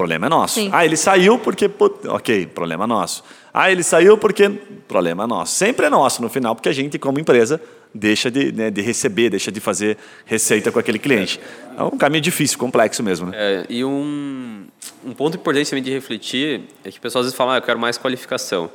[0.00, 0.54] Problema é nosso.
[0.54, 0.70] Sim.
[0.72, 1.70] Ah, ele saiu porque.
[2.08, 3.22] Ok, problema nosso.
[3.52, 4.48] Ah, ele saiu porque.
[4.88, 5.54] Problema nosso.
[5.54, 7.60] Sempre é nosso no final, porque a gente, como empresa,
[7.94, 11.38] deixa de, né, de receber, deixa de fazer receita com aquele cliente.
[11.76, 13.26] É um caminho difícil, complexo mesmo.
[13.26, 13.36] Né?
[13.36, 14.64] É, e um,
[15.04, 17.62] um ponto importante também de refletir é que o pessoal às vezes fala, ah, eu
[17.62, 18.70] quero mais qualificação.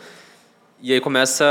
[0.82, 1.46] E aí começa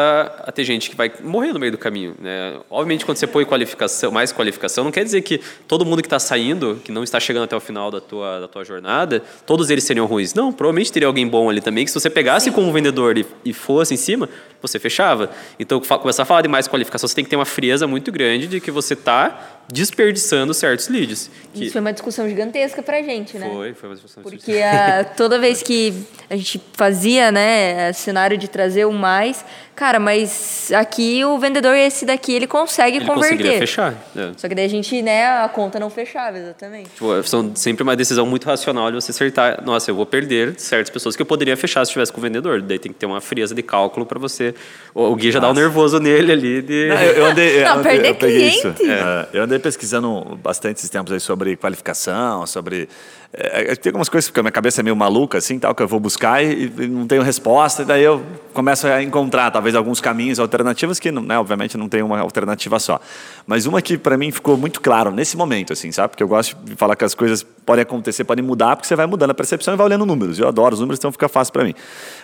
[0.45, 2.15] a ter gente que vai morrer no meio do caminho.
[2.21, 2.59] Né?
[2.71, 6.19] Obviamente, quando você põe qualificação, mais qualificação, não quer dizer que todo mundo que está
[6.19, 9.83] saindo, que não está chegando até o final da tua, da tua jornada, todos eles
[9.83, 10.35] seriam ruins.
[10.35, 12.53] Não, provavelmente teria alguém bom ali também, que se você pegasse Sim.
[12.53, 14.29] como vendedor e, e fosse em cima,
[14.67, 15.31] você fechava.
[15.59, 18.47] Então, começar a falar de mais qualificação, você tem que ter uma frieza muito grande
[18.47, 21.31] de que você está desperdiçando certos leads.
[21.53, 21.65] Que...
[21.65, 23.49] Isso foi uma discussão gigantesca pra gente, né?
[23.51, 25.95] Foi, foi uma discussão Porque a, toda vez que
[26.29, 29.45] a gente fazia, né, cenário de trazer o mais,
[29.75, 33.59] cara, mas aqui o vendedor esse daqui, ele consegue ele converter.
[33.59, 33.95] fechar.
[34.15, 34.33] É.
[34.37, 36.91] Só que daí a gente, né, a conta não fechava, exatamente.
[36.91, 40.91] Tipo, são sempre uma decisão muito racional de você acertar, nossa, eu vou perder certas
[40.91, 42.61] pessoas que eu poderia fechar se estivesse com o vendedor.
[42.61, 44.54] Daí tem que ter uma frieza de cálculo para você.
[44.95, 45.53] O Gui já nossa.
[45.53, 46.89] dá um nervoso nele ali de...
[46.89, 48.67] Não, eu, eu andei, não, eu, perder eu cliente.
[48.85, 52.89] É, eu andei pesquisando bastante esses tempos aí sobre qualificação, sobre
[53.37, 55.83] é, é, tem algumas coisas que a minha cabeça é meio maluca, assim, tal, que
[55.83, 59.75] eu vou buscar e, e, não tenho resposta, e daí eu começo a encontrar, talvez,
[59.75, 63.01] alguns caminhos, alternativas que, né, obviamente, não tem uma alternativa só.
[63.45, 66.11] Mas uma que, para mim, ficou muito claro nesse momento, assim, sabe?
[66.11, 69.07] Porque eu gosto de falar que as coisas podem acontecer, podem mudar, porque você vai
[69.07, 70.39] mudando a percepção e vai olhando números.
[70.39, 71.75] Eu adoro os números, então fica fácil para mim.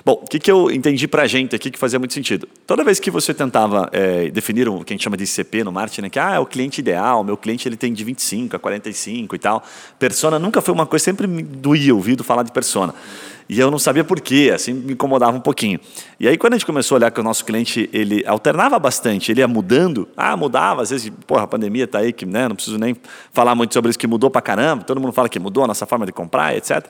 [0.05, 2.49] Bom, o que, que eu entendi para a gente aqui que fazia muito sentido?
[2.65, 5.73] Toda vez que você tentava é, definir o que a gente chama de ICP no
[5.73, 8.59] marketing, né, que ah, é o cliente ideal, meu cliente ele tem de 25 a
[8.59, 9.65] 45 e tal,
[9.99, 12.95] persona nunca foi uma coisa sempre me doía ouvido falar de persona.
[13.49, 15.81] E eu não sabia porquê, assim me incomodava um pouquinho.
[16.21, 19.33] E aí quando a gente começou a olhar que o nosso cliente, ele alternava bastante,
[19.33, 22.55] ele ia mudando, ah, mudava, às vezes, porra, a pandemia tá aí, que né, não
[22.55, 22.95] preciso nem
[23.33, 25.85] falar muito sobre isso, que mudou pra caramba, todo mundo fala que mudou a nossa
[25.85, 26.87] forma de comprar, etc.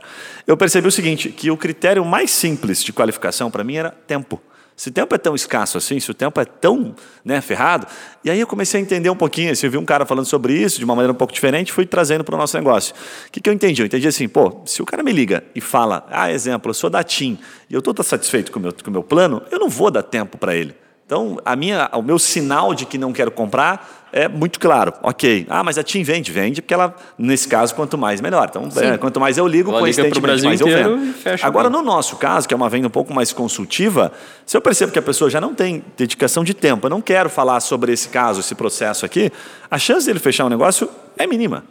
[0.47, 4.39] Eu percebi o seguinte, que o critério mais simples de qualificação para mim era tempo.
[4.81, 7.87] Se o tempo é tão escasso assim, se o tempo é tão né, ferrado.
[8.25, 9.53] E aí eu comecei a entender um pouquinho.
[9.53, 11.85] Assim, eu vi um cara falando sobre isso de uma maneira um pouco diferente, fui
[11.85, 12.95] trazendo para o nosso negócio.
[13.29, 13.83] O que, que eu entendi?
[13.83, 16.89] Eu entendi assim, pô, se o cara me liga e fala, ah, exemplo, eu sou
[16.89, 19.91] da TIM e eu estou satisfeito com meu, com o meu plano, eu não vou
[19.91, 20.75] dar tempo para ele.
[21.11, 24.93] Então, a minha, o meu sinal de que não quero comprar é muito claro.
[25.03, 25.45] Ok.
[25.51, 28.47] Ah, mas a TIM vende, vende, porque ela, nesse caso, quanto mais, melhor.
[28.49, 31.13] Então, é, quanto mais eu ligo, ela coincidentemente, mais eu vendo.
[31.43, 34.13] Agora, no nosso caso, que é uma venda um pouco mais consultiva,
[34.47, 37.29] se eu percebo que a pessoa já não tem dedicação de tempo, eu não quero
[37.29, 39.33] falar sobre esse caso, esse processo aqui,
[39.69, 40.89] a chance dele fechar um negócio
[41.19, 41.65] é mínima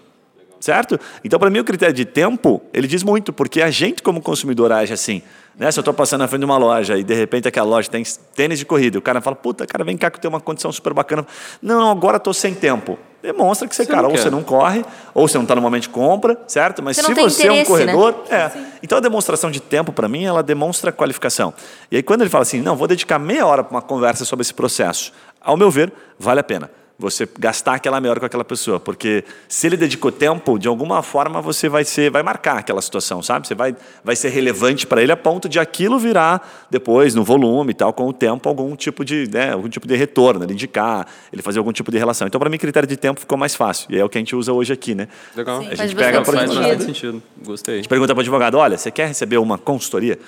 [0.60, 1.00] certo?
[1.24, 4.72] Então, para mim, o critério de tempo, ele diz muito, porque a gente, como consumidor,
[4.72, 5.22] age assim.
[5.58, 5.72] Né?
[5.72, 8.04] Se eu estou passando na frente de uma loja e, de repente, aquela loja tem
[8.36, 10.72] tênis de corrida, o cara fala, puta, cara, vem cá que eu tenho uma condição
[10.72, 11.26] super bacana.
[11.62, 12.98] Não, não agora estou sem tempo.
[13.22, 15.84] Demonstra que você, você cara, ou você não corre, ou você não está no momento
[15.84, 16.82] de compra, certo?
[16.82, 17.66] Mas você se você é um né?
[17.66, 18.16] corredor...
[18.30, 18.38] Né?
[18.38, 18.52] É.
[18.82, 21.54] Então, a demonstração de tempo, para mim, ela demonstra qualificação.
[21.92, 24.42] E aí, quando ele fala assim, não, vou dedicar meia hora para uma conversa sobre
[24.42, 28.44] esse processo, ao meu ver, vale a pena você gastar aquela meia hora com aquela
[28.44, 32.82] pessoa, porque se ele dedicou tempo, de alguma forma você vai ser, vai marcar aquela
[32.82, 33.48] situação, sabe?
[33.48, 33.74] Você vai,
[34.04, 37.94] vai ser relevante para ele a ponto de aquilo virar depois no volume e tal,
[37.94, 41.60] com o tempo algum tipo de, né, algum tipo de retorno, ele indicar, ele fazer
[41.60, 42.28] algum tipo de relação.
[42.28, 44.36] Então para mim critério de tempo ficou mais fácil e é o que a gente
[44.36, 45.08] usa hoje aqui, né?
[45.34, 45.62] Legal.
[45.62, 47.24] Sim, a gente pega para faz sentido.
[47.46, 47.76] Gostei.
[47.76, 50.20] A gente pergunta para o advogado, olha, você quer receber uma consultoria?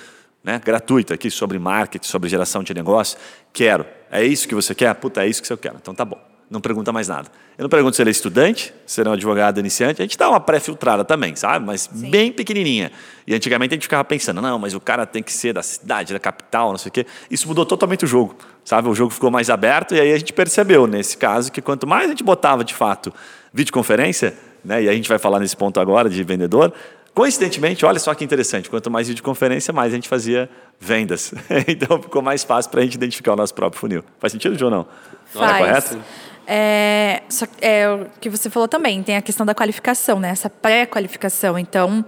[0.44, 3.16] Né, gratuita aqui sobre marketing, sobre geração de negócio?
[3.54, 3.86] Quero.
[4.10, 4.92] É isso que você quer?
[4.96, 5.76] Puta, é isso que eu quero.
[5.80, 7.30] Então tá bom não pergunta mais nada.
[7.58, 10.02] Eu não pergunto se ele é estudante, se ele é um advogado iniciante.
[10.02, 11.66] A gente dá uma pré-filtrada também, sabe?
[11.66, 12.12] Mas Sim.
[12.12, 12.92] bem pequenininha.
[13.26, 16.12] E antigamente a gente ficava pensando, não, mas o cara tem que ser da cidade,
[16.12, 17.06] da capital, não sei o quê.
[17.30, 18.36] Isso mudou totalmente o jogo,
[18.66, 18.90] sabe?
[18.90, 22.08] O jogo ficou mais aberto e aí a gente percebeu, nesse caso, que quanto mais
[22.08, 23.14] a gente botava, de fato,
[23.54, 24.84] videoconferência, né?
[24.84, 26.74] e a gente vai falar nesse ponto agora de vendedor,
[27.14, 30.50] Coincidentemente, olha só que interessante, quanto mais videoconferência, mais a gente fazia
[30.80, 31.34] vendas.
[31.68, 34.04] então ficou mais fácil para a gente identificar o nosso próprio funil.
[34.18, 34.72] Faz sentido, João?
[34.72, 34.88] Não?
[35.26, 35.36] Faz.
[35.36, 36.04] Não é correto?
[36.48, 40.30] É, só, é o que você falou também, tem a questão da qualificação, né?
[40.30, 41.58] Essa pré-qualificação.
[41.58, 42.04] Então,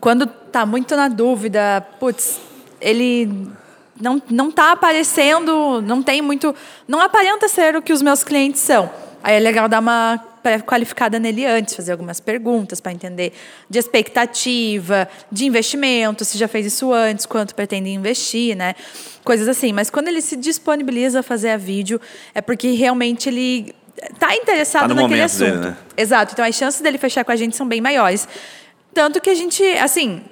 [0.00, 2.40] quando tá muito na dúvida, putz,
[2.80, 3.50] ele
[4.00, 6.54] não, não tá aparecendo, não tem muito.
[6.88, 8.90] Não aparenta ser o que os meus clientes são.
[9.22, 13.32] Aí é legal dar uma pré-qualificada nele antes, fazer algumas perguntas para entender
[13.68, 18.74] de expectativa, de investimento, se já fez isso antes, quanto pretende investir, né?
[19.24, 19.72] Coisas assim.
[19.72, 22.00] Mas quando ele se disponibiliza a fazer a vídeo,
[22.34, 23.74] é porque realmente ele
[24.12, 25.50] está interessado tá naquele assunto.
[25.50, 25.76] Dele, né?
[25.96, 26.32] Exato.
[26.32, 28.28] Então as chances dele fechar com a gente são bem maiores.
[28.92, 30.22] Tanto que a gente, assim,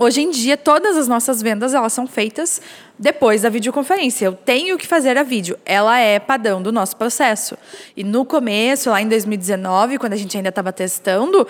[0.00, 2.62] Hoje em dia, todas as nossas vendas elas são feitas
[2.96, 4.26] depois da videoconferência.
[4.26, 5.58] Eu tenho que fazer a vídeo.
[5.66, 7.58] Ela é padrão do nosso processo.
[7.96, 11.44] E no começo, lá em 2019, quando a gente ainda estava testando,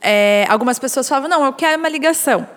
[0.00, 2.48] é, algumas pessoas falavam: não, eu quero uma ligação.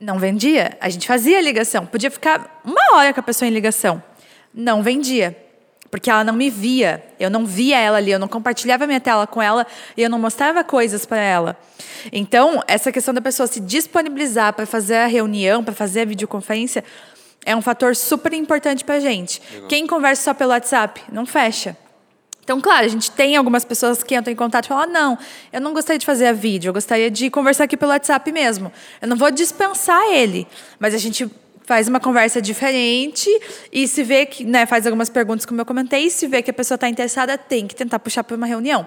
[0.00, 0.74] Não vendia.
[0.80, 1.84] A gente fazia ligação.
[1.84, 4.02] Podia ficar uma hora com a pessoa em ligação.
[4.54, 5.36] Não vendia
[5.94, 7.04] porque ela não me via.
[7.20, 9.64] Eu não via ela ali, eu não compartilhava minha tela com ela
[9.96, 11.56] e eu não mostrava coisas para ela.
[12.10, 16.82] Então, essa questão da pessoa se disponibilizar para fazer a reunião, para fazer a videoconferência,
[17.46, 19.40] é um fator super importante para a gente.
[19.52, 19.68] Legal.
[19.68, 21.76] Quem conversa só pelo WhatsApp, não fecha.
[22.42, 25.18] Então, claro, a gente tem algumas pessoas que entram em contato e falam: ah, não,
[25.52, 28.72] eu não gostaria de fazer a vídeo, eu gostaria de conversar aqui pelo WhatsApp mesmo.
[29.00, 30.44] Eu não vou dispensar ele,
[30.80, 31.30] mas a gente
[31.64, 33.28] faz uma conversa diferente
[33.72, 36.50] e se vê que, né, faz algumas perguntas como eu comentei, e se vê que
[36.50, 38.86] a pessoa está interessada, tem que tentar puxar para uma reunião.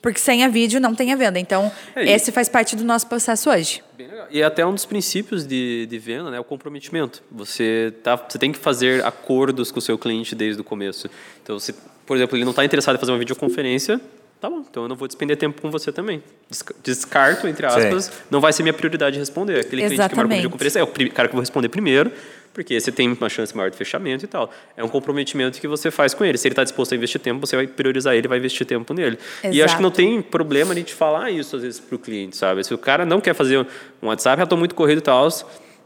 [0.00, 1.38] Porque sem a vídeo não tem a venda.
[1.38, 3.84] Então, É, esse faz parte do nosso processo hoje.
[4.32, 7.22] E é até um dos princípios de, de venda, né, o comprometimento.
[7.30, 11.08] Você, tá, você tem que fazer acordos com o seu cliente desde o começo.
[11.40, 11.72] Então, você,
[12.04, 14.00] por exemplo, ele não está interessado em fazer uma videoconferência,
[14.42, 16.20] tá bom, então eu não vou despender tempo com você também.
[16.50, 19.60] Desca- Descarto, entre aspas, não vai ser minha prioridade responder.
[19.60, 20.36] Aquele cliente que marcou Exatamente.
[20.38, 22.10] videoconferência é o cara que eu vou responder primeiro,
[22.52, 24.50] porque você tem uma chance maior de fechamento e tal.
[24.76, 26.36] É um comprometimento que você faz com ele.
[26.36, 29.16] Se ele está disposto a investir tempo, você vai priorizar ele, vai investir tempo nele.
[29.44, 29.96] E acho que não Exato.
[30.02, 32.64] tem problema a gente falar isso às vezes para o cliente, sabe?
[32.64, 33.58] Se o cara não quer fazer
[34.02, 35.28] um WhatsApp, já estou muito corrido e tal,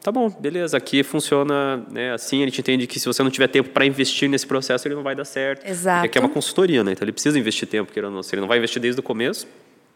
[0.06, 3.48] tá bom, beleza, aqui funciona né, assim, a gente entende que se você não tiver
[3.48, 5.68] tempo para investir nesse processo, ele não vai dar certo.
[5.68, 6.02] Exato.
[6.02, 6.92] Porque aqui é uma consultoria, né?
[6.92, 8.22] Então ele precisa investir tempo, querendo ou não.
[8.22, 9.48] Se ele não vai investir desde o começo,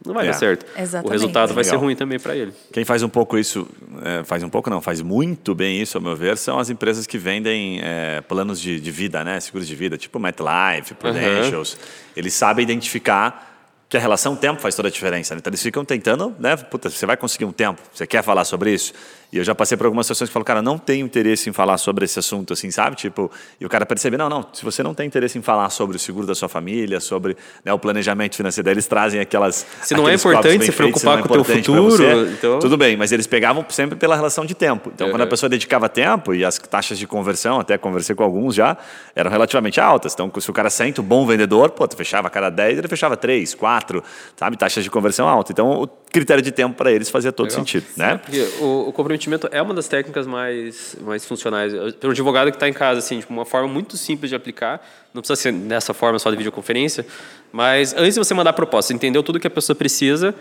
[0.05, 0.31] não vai É.
[0.31, 0.67] dar certo.
[0.77, 1.09] Exatamente.
[1.09, 2.53] O resultado vai ser ruim também para ele.
[2.73, 3.69] Quem faz um pouco isso,
[4.03, 7.07] é, faz um pouco não, faz muito bem isso, ao meu ver, são as empresas
[7.07, 9.39] que vendem é, planos de, de vida, né?
[9.39, 11.77] Seguros de vida, tipo MetLife, Prudentials.
[12.17, 13.47] Eles sabem identificar
[13.89, 15.35] que a relação tempo faz toda a diferença.
[15.35, 15.41] né?
[15.41, 16.57] Então eles ficam tentando, né?
[16.57, 18.93] Puta, você vai conseguir um tempo, você quer falar sobre isso?
[19.33, 21.79] E eu já passei por algumas situações que falo, cara, não tenho interesse em falar
[21.79, 22.97] sobre esse assunto, assim, sabe?
[22.97, 25.97] Tipo, e o cara percebe, não, não, se você não tem interesse em falar sobre
[25.97, 29.65] o seguro da sua família, sobre né, o planejamento financeiro, daí eles trazem aquelas.
[29.83, 31.97] Se não é importante se feitos, preocupar não é com o teu importante pra futuro,
[32.27, 34.91] você, então- Tudo bem, mas eles pegavam sempre pela relação de tempo.
[34.93, 35.31] Então, quando a Uhum.
[35.31, 38.77] pessoa dedicava tempo e as taxas de conversão, até conversei com alguns já,
[39.15, 40.13] eram relativamente altas.
[40.13, 42.89] Então, se o cara sente um bom vendedor, pô, tu fechava a cada 10, ele
[42.89, 44.03] fechava 3, 4,
[44.37, 44.57] sabe?
[44.57, 45.53] Taxas de conversão alta.
[45.53, 47.61] Então, o critério de tempo para eles fazia todo Legal.
[47.61, 48.19] sentido, né?
[48.19, 51.73] Porque o, o comprometimento é uma das técnicas mais, mais funcionais.
[51.95, 54.85] Para um advogado que está em casa, assim, tipo, uma forma muito simples de aplicar,
[55.15, 57.07] não precisa ser dessa forma só de videoconferência,
[57.53, 60.35] mas antes de você mandar a proposta, você entendeu tudo que a pessoa precisa,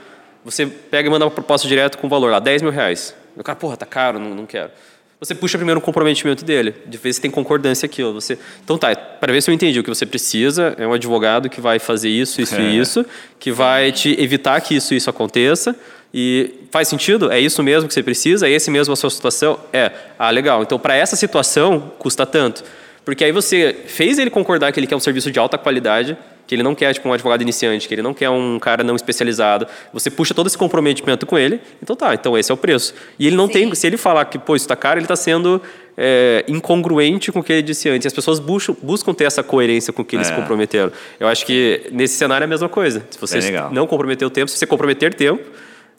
[0.44, 3.16] você pega e manda uma proposta direto com valor lá, 10 mil reais.
[3.36, 4.72] O cara, porra, tá caro, não, não quero.
[5.20, 8.14] Você puxa primeiro o comprometimento dele, de ver se tem concordância aquilo.
[8.14, 11.50] Você, então tá, para ver se eu entendi o que você precisa, é um advogado
[11.50, 12.62] que vai fazer isso, isso É.
[12.62, 13.06] e isso,
[13.38, 15.76] que vai te evitar que isso e isso aconteça.
[16.14, 17.32] E faz sentido?
[17.32, 18.48] É isso mesmo que você precisa?
[18.48, 19.60] É esse mesmo a sua situação?
[19.74, 19.92] É.
[20.18, 20.64] Ah, legal.
[20.64, 22.64] Então, para essa situação, custa tanto.
[23.04, 26.18] Porque aí você fez ele concordar que ele quer um serviço de alta qualidade,
[26.50, 28.96] que ele não quer tipo um advogado iniciante, que ele não quer um cara não
[28.96, 29.68] especializado.
[29.94, 31.62] Você puxa todo esse comprometimento com ele.
[31.82, 32.96] Então tá, então esse é o preço.
[33.20, 35.62] E ele não tem, se ele falar que pô, isso está caro, ele está sendo
[35.96, 38.08] é, incongruente com o que ele disse antes.
[38.08, 40.32] As pessoas buscam, buscam ter essa coerência com o que eles É.
[40.32, 40.92] se comprometeram.
[41.20, 43.04] Eu acho que nesse cenário é a mesma coisa.
[43.12, 43.40] Se você
[43.72, 45.44] não comprometer o tempo, se você comprometer tempo,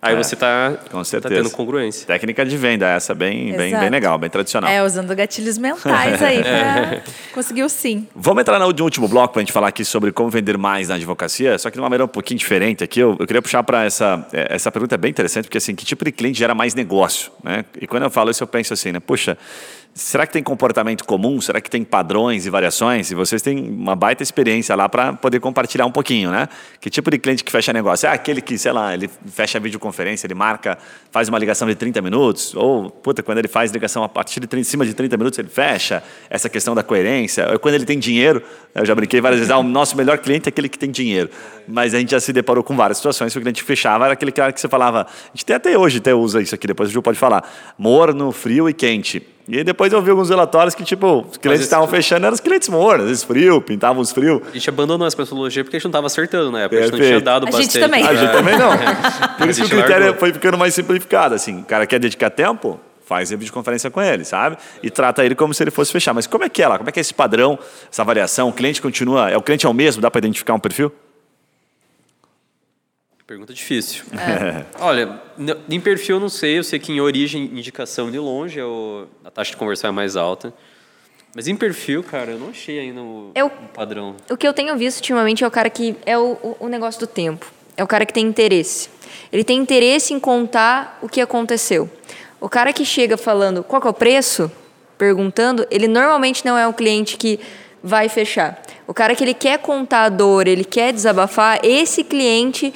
[0.01, 2.07] aí É, você está com tá tendo congruência.
[2.07, 4.71] Técnica de venda, essa bem, bem, bem legal, bem tradicional.
[4.71, 8.07] É, usando gatilhos mentais aí para conseguir o sim.
[8.15, 10.95] Vamos entrar no último bloco para a gente falar aqui sobre como vender mais na
[10.95, 13.01] advocacia, só que de uma maneira um pouquinho diferente aqui.
[13.01, 15.85] Eu, eu queria puxar para essa, eh, essa pergunta é bem interessante, porque assim, que
[15.85, 17.31] tipo de cliente gera mais negócio?
[17.43, 17.65] Né?
[17.81, 19.01] E quando eu falo isso, eu penso assim, né?
[19.01, 19.37] Puxa,
[19.95, 21.41] será que tem comportamento comum?
[21.41, 23.11] Será que tem padrões e variações?
[23.11, 26.49] E vocês têm uma baita experiência lá para poder compartilhar um pouquinho, né?
[26.81, 28.07] Que tipo de cliente que fecha negócio?
[28.07, 30.79] É aquele que, sei lá, ele fecha a videoconferência, ele marca,
[31.11, 34.47] faz uma ligação de 30 minutos, ou, puta, quando ele faz ligação a partir de
[34.47, 37.51] 30, cima de 30 minutos, ele fecha essa questão da coerência.
[37.53, 38.43] Ou quando ele tem dinheiro,
[38.75, 41.29] eu já brinquei várias vezes, ah, o nosso melhor cliente é aquele que tem dinheiro.
[41.67, 44.33] Mas a gente já se deparou com várias situações que o cliente fechava, era aquele
[44.33, 46.93] cara que você falava, a gente tem até hoje, até usa isso aqui, depois o
[46.93, 47.45] Ju pode falar,
[47.77, 49.23] morno, frio e quente.
[49.51, 52.39] E aí depois eu vi alguns relatórios que, tipo, os clientes estavam fechando, eram os
[52.41, 54.41] clientes mornos, às vezes frio, pintavam os frios.
[54.49, 56.79] A gente abandonou essa metodologia porque a gente não estava acertando na época.
[56.81, 57.83] A gente não tinha dado A gente bastante.
[57.83, 58.07] também.
[58.07, 58.71] A gente também não.
[59.37, 60.21] Por A isso que o critério largou.
[60.21, 61.35] foi ficando mais simplificado.
[61.35, 64.57] Assim, o cara quer dedicar tempo, faz a videoconferência com ele, sabe?
[64.85, 66.15] E trata ele como se ele fosse fechar.
[66.15, 66.79] Mas como é que é lá?
[66.79, 67.59] Como é que é esse padrão,
[67.91, 68.51] essa variação?
[68.51, 69.31] O cliente continua.
[69.31, 70.01] É o cliente é o mesmo?
[70.01, 70.93] Dá para identificar um perfil?
[73.31, 74.03] Pergunta difícil.
[74.81, 78.59] Olha, n- em perfil eu não sei, eu sei que em origem, indicação de longe,
[78.59, 78.65] é
[79.25, 80.53] a taxa de conversão é mais alta.
[81.33, 84.17] Mas em perfil, cara, eu não achei ainda o, Eu- o padrão.
[84.29, 86.99] O que eu tenho visto ultimamente é o cara que é o, o, o negócio
[86.99, 87.47] do tempo.
[87.77, 88.89] É o cara que tem interesse.
[89.33, 91.89] Ele tem interesse em contar o que aconteceu.
[92.41, 94.51] O cara que chega falando qual é o preço,
[94.99, 97.39] perguntando, ele normalmente não é um cliente que
[97.81, 98.61] vai fechar.
[98.89, 102.75] O cara que ele quer contar a dor, ele quer desabafar, esse cliente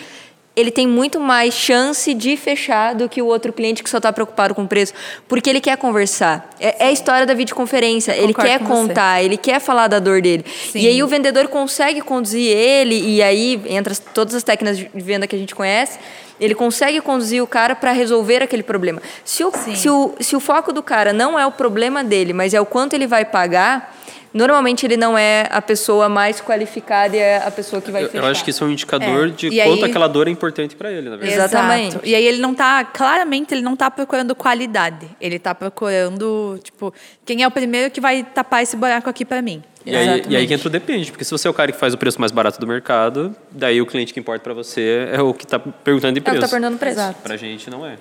[0.57, 4.13] ele tem muito mais chance de fechar do que o outro cliente que só está
[4.13, 4.93] preocupado com o preço,
[5.27, 6.49] porque ele quer conversar.
[6.61, 8.13] É, é a história da videoconferência.
[8.17, 8.73] Ele quer com você.
[8.89, 10.45] contar, ele quer falar da dor dele.
[10.71, 10.79] Sim.
[10.81, 14.89] E aí o vendedor consegue conduzir ele, e aí entra as- todas as técnicas de
[14.95, 15.99] venda que a gente conhece,
[16.41, 19.01] ele consegue conduzir o cara para resolver aquele problema.
[19.25, 19.75] Se o, Sim.
[19.75, 22.67] se, o, se o foco do cara não é o problema dele, mas é o
[22.67, 23.95] quanto ele vai pagar,
[24.35, 28.09] normalmente ele não é a pessoa mais qualificada e é a pessoa que vai Eu,
[28.11, 28.25] fechar.
[28.25, 30.31] eu acho que isso é um indicador É, de e quanto aí- aquela dor é
[30.31, 31.33] importante para ele, na verdade.
[31.33, 31.89] Exatamente.
[31.91, 32.07] Exato.
[32.07, 35.09] E aí ele não tá, claramente, ele não tá procurando qualidade.
[35.21, 36.93] Ele tá procurando, tipo,
[37.25, 39.63] quem é o primeiro que vai tapar esse buraco aqui para mim.
[39.87, 41.79] E aí, e aí que entra o depende, porque se você é o cara que
[41.79, 45.21] faz o preço mais barato do mercado, daí o cliente que importa para você é
[45.21, 46.41] o que está perguntando de É o que preço.
[46.41, 46.95] tá perguntando preço.
[46.99, 47.21] Exato.
[47.23, 47.97] Pra gente não é.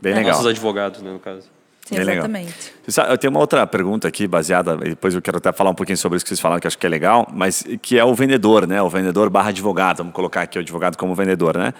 [0.00, 0.32] Bem legal.
[0.32, 1.48] Nossos advogados, né, no caso.
[1.92, 2.24] Sim, Bem legal.
[2.26, 2.72] exatamente.
[2.88, 5.74] Sabe, eu tenho uma outra pergunta aqui, baseada, e depois eu quero até falar um
[5.74, 8.04] pouquinho sobre isso que vocês falaram, que eu acho que é legal, mas que é
[8.04, 8.80] o vendedor, né?
[8.82, 11.72] O vendedor barra advogado, vamos colocar aqui o advogado como vendedor, né?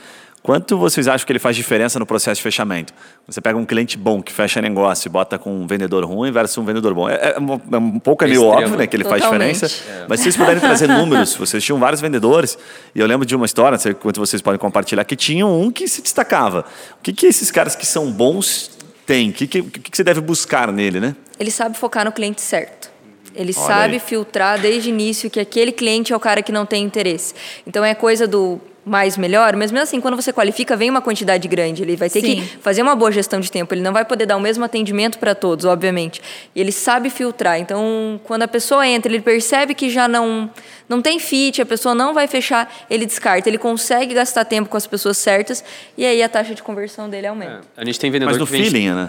[0.42, 2.92] Quanto vocês acham que ele faz diferença no processo de fechamento?
[3.28, 6.58] Você pega um cliente bom que fecha negócio e bota com um vendedor ruim versus
[6.58, 7.08] um vendedor bom.
[7.08, 8.60] É, é um, é um pouco é É meio extremo.
[8.64, 9.52] óbvio né, que ele faz Totalmente.
[9.54, 12.58] diferença, mas se vocês puderem trazer números, vocês tinham vários vendedores,
[12.92, 15.70] e eu lembro de uma história, não sei quanto vocês podem compartilhar, que tinham um
[15.70, 16.64] que se destacava.
[16.98, 18.68] O que, que esses caras que são bons
[19.12, 19.30] têm?
[19.30, 21.14] O que, que que você deve buscar nele, né?
[21.38, 22.90] Ele sabe focar no cliente certo.
[23.34, 24.00] Ele Olha sabe aí.
[24.00, 27.34] filtrar desde o início que aquele cliente é o cara que não tem interesse.
[27.66, 31.46] Então é coisa do mais melhor, mas mesmo assim, quando você qualifica, vem uma quantidade
[31.46, 31.82] grande.
[31.82, 32.36] Ele vai ter Sim.
[32.36, 33.72] que fazer uma boa gestão de tempo.
[33.72, 36.20] Ele não vai poder dar o mesmo atendimento para todos, obviamente.
[36.54, 37.58] E ele sabe filtrar.
[37.60, 40.50] Então, quando a pessoa entra, ele percebe que já não
[40.88, 43.48] não tem fit, a pessoa não vai fechar, ele descarta.
[43.48, 45.64] Ele consegue gastar tempo com as pessoas certas
[45.96, 47.60] e aí a taxa de conversão dele aumenta.
[47.76, 48.70] É, A gente tem vendedor Mas no que vende...
[48.70, 49.08] feeling, né?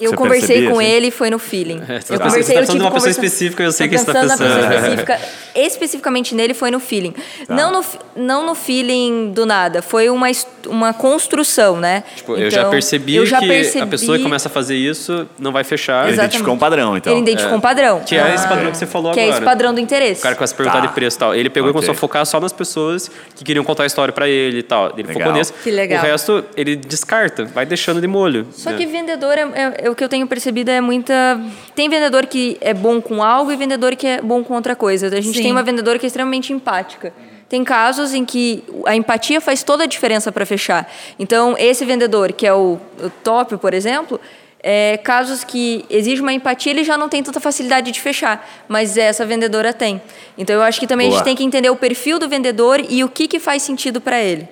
[0.00, 0.88] Eu Você conversei percebia, com assim?
[0.88, 1.82] ele, foi no feeling.
[1.88, 3.90] É, eu tá- conversei, você tá eu tive de uma pessoa específica, eu sei Tô
[3.90, 4.44] quem você tá pensando
[4.74, 5.20] específica.
[5.54, 7.12] Especificamente nele foi no feeling.
[7.46, 7.54] Tá.
[7.54, 7.84] Não, no,
[8.16, 10.28] não no feeling do nada, foi uma,
[10.66, 12.02] uma construção, né?
[12.16, 14.76] Tipo, eu já Então, percebi eu já que a percebi- pessoa que começa a fazer
[14.76, 16.04] isso não vai fechar.
[16.04, 16.30] Ele Exatamente.
[16.30, 17.12] identificou um padrão, então.
[17.12, 18.00] Ele identificou um padrão.
[18.00, 19.36] Que é esse padrão que você falou Que é agora.
[19.38, 20.20] esse padrão do interesse.
[20.20, 20.86] O cara começa a perguntar Tá.
[20.86, 21.34] de preço e tal.
[21.34, 21.74] Ele pegou e Ok.
[21.80, 24.90] começou a focar só nas pessoas que queriam contar a história pra ele e tal.
[24.96, 25.14] Ele Legal.
[25.14, 25.52] focou nesse.
[25.52, 25.98] Que legal.
[26.02, 28.46] O resto, ele descarta, vai deixando de molho.
[28.52, 28.76] Só né?
[28.76, 31.40] que vendedor, é, é- é o que eu tenho percebido é muita.
[31.74, 35.08] Tem vendedor que é bom com algo e vendedor que é bom com outra coisa.
[35.08, 35.44] A gente Sim.
[35.44, 37.12] tem uma vendedora que é extremamente empática.
[37.48, 40.88] Tem casos em que a empatia faz toda a diferença para fechar.
[41.18, 44.20] Então, esse vendedor, que é o, o top, por exemplo,
[44.62, 48.96] é, casos que exige uma empatia, ele já não tem tanta facilidade de fechar, mas
[48.96, 50.00] essa vendedora tem.
[50.38, 51.18] Então, eu acho que também a Boa.
[51.18, 54.20] gente tem que entender o perfil do vendedor e o que, que faz sentido para
[54.20, 54.48] ele.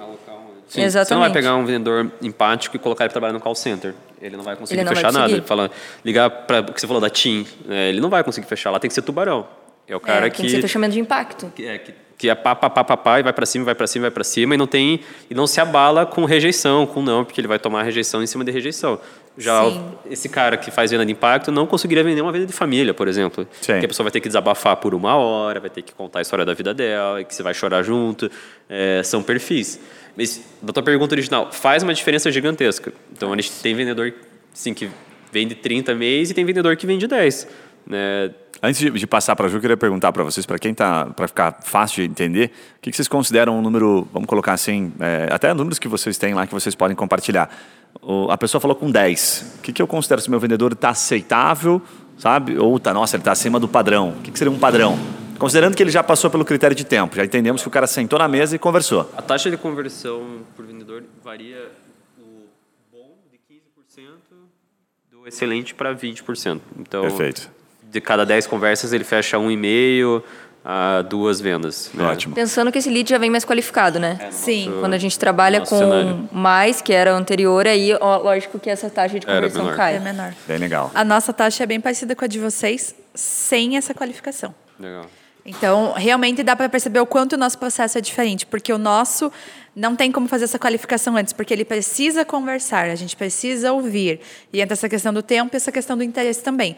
[0.68, 1.32] Sim, Você não vai Exatamente.
[1.32, 3.95] pegar um vendedor empático e colocar ele para trabalhar no call center.
[4.21, 5.25] Ele não vai conseguir não vai fechar nada.
[5.25, 5.41] conseguir.
[5.41, 5.71] Ele fala,
[6.05, 8.71] ligar para o que você falou da TIM, né, ele não vai conseguir fechar.
[8.71, 9.47] Lá tem que ser tubarão.
[9.87, 11.51] É o cara É, que tem que ser fechamento de impacto.
[11.55, 13.75] que é, que, que é pá, pá, pá, pá, pá, e vai para cima, vai
[13.75, 15.01] para cima, vai para cima, e não tem
[15.31, 18.45] e não se abala com rejeição, com não, porque ele vai tomar rejeição em cima
[18.45, 19.01] de rejeição.
[19.39, 19.93] Já Sim.
[20.11, 23.07] esse cara que faz venda de impacto não conseguiria vender uma venda de família, por
[23.07, 23.47] exemplo.
[23.61, 23.72] Sim.
[23.72, 26.22] Porque a pessoa vai ter que desabafar por uma hora, vai ter que contar a
[26.22, 28.28] história da vida dela, e que você vai chorar junto.
[28.68, 29.78] É, são perfis.
[30.16, 32.93] Mas, da tua pergunta original, faz uma diferença gigantesca.
[33.12, 34.12] Então, a gente tem vendedor
[34.53, 34.91] sim, que
[35.32, 37.47] vende 30 mês e tem vendedor que vende 10.
[37.86, 38.30] Né?
[38.61, 41.07] Antes de, de passar para a Ju, eu queria perguntar para vocês, para quem tá,
[41.07, 44.93] para ficar fácil de entender, o que, que vocês consideram um número, vamos colocar assim,
[44.99, 47.49] é, até números que vocês têm lá que vocês podem compartilhar.
[48.30, 49.57] A pessoa falou com 10.
[49.59, 51.82] O que, que eu considero se meu vendedor está aceitável,
[52.16, 52.59] sabe?
[52.59, 54.11] Ou tá, nossa, ele está acima do padrão.
[54.11, 54.99] O que, que seria um padrão?
[55.39, 58.18] Considerando que ele já passou pelo critério de tempo, já entendemos que o cara sentou
[58.18, 59.09] na mesa e conversou.
[59.16, 61.70] A taxa de conversão por vendedor varia
[62.18, 62.47] o
[62.91, 64.09] bom de 15%
[65.12, 66.61] do excelente para 20%.
[66.76, 67.49] Então, Perfeito.
[67.84, 70.24] de cada 10 conversas, ele fecha um e-mail
[70.71, 71.91] a duas vendas.
[71.95, 72.05] né?
[72.05, 72.35] Ótimo.
[72.35, 74.19] Pensando que esse lead já vem mais qualificado, né?
[74.31, 74.71] Sim.
[74.81, 76.29] Quando a gente trabalha Nosso com cenário.
[76.31, 79.77] mais, que era o anterior, aí ó, lógico que essa taxa de conversão menor.
[79.79, 79.97] cai.
[79.97, 80.35] É menor.
[80.47, 80.91] Bem legal.
[80.95, 84.55] A nossa taxa é bem parecida com a de vocês, sem essa qualificação.
[84.79, 85.07] Legal.
[85.47, 89.33] Então, realmente dá para perceber o quanto o nosso processo é diferente, porque o nosso
[89.75, 94.21] não tem como fazer essa qualificação antes, porque ele precisa conversar, a gente precisa ouvir.
[94.53, 96.77] E entra essa questão do tempo e essa questão do interesse também.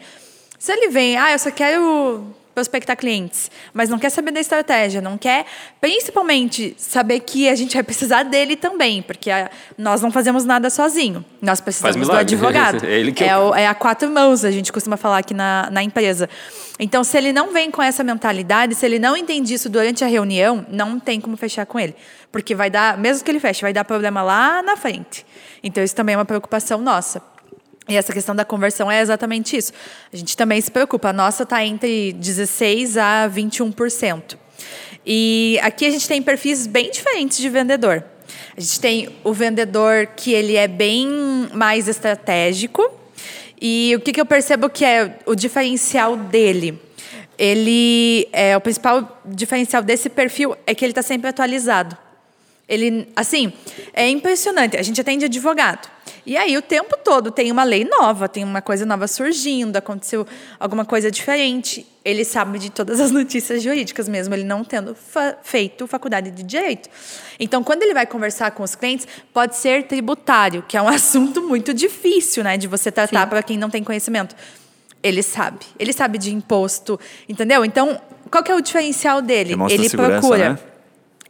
[0.57, 2.23] Se ele vem, ah, eu só quero
[2.53, 5.45] prospectar clientes, mas não quer saber da estratégia, não quer,
[5.79, 10.69] principalmente, saber que a gente vai precisar dele também, porque a- nós não fazemos nada
[10.69, 11.23] sozinho.
[11.41, 12.85] Nós precisamos do advogado.
[12.91, 15.33] É ele que é, eu- o- é a quatro mãos, a gente costuma falar aqui
[15.33, 16.29] na, na empresa.
[16.79, 20.07] Então, se ele não vem com essa mentalidade, se ele não entende isso durante a
[20.07, 21.95] reunião, não tem como fechar com ele.
[22.31, 25.25] Porque vai dar, mesmo que ele feche, vai dar problema lá na frente.
[25.61, 27.21] Então, isso também é uma preocupação nossa.
[27.89, 29.73] E essa questão da conversão é exatamente isso.
[30.13, 31.09] A gente também se preocupa.
[31.09, 34.37] A nossa está entre 16% a 21%.
[35.05, 38.03] E aqui a gente tem perfis bem diferentes de vendedor.
[38.55, 41.07] A gente tem o vendedor que ele é bem
[41.53, 42.99] mais estratégico.
[43.59, 46.79] E o que, que eu percebo que é o diferencial dele?
[47.37, 51.97] Ele é o principal diferencial desse perfil é que ele está sempre atualizado.
[52.69, 53.51] Ele, assim,
[53.93, 54.77] é impressionante.
[54.77, 55.89] A gente atende advogado.
[56.25, 60.25] E aí, o tempo todo tem uma lei nova, tem uma coisa nova surgindo, aconteceu
[60.59, 61.85] alguma coisa diferente.
[62.05, 66.43] Ele sabe de todas as notícias jurídicas, mesmo ele não tendo fa- feito faculdade de
[66.43, 66.89] direito.
[67.39, 71.41] Então, quando ele vai conversar com os clientes, pode ser tributário, que é um assunto
[71.41, 74.35] muito difícil, né, de você tratar para quem não tem conhecimento.
[75.03, 75.65] Ele sabe.
[75.79, 77.65] Ele sabe de imposto, entendeu?
[77.65, 77.99] Então,
[78.29, 79.55] qual que é o diferencial dele?
[79.73, 79.83] Ele
[80.19, 80.37] procura.
[80.51, 80.59] né?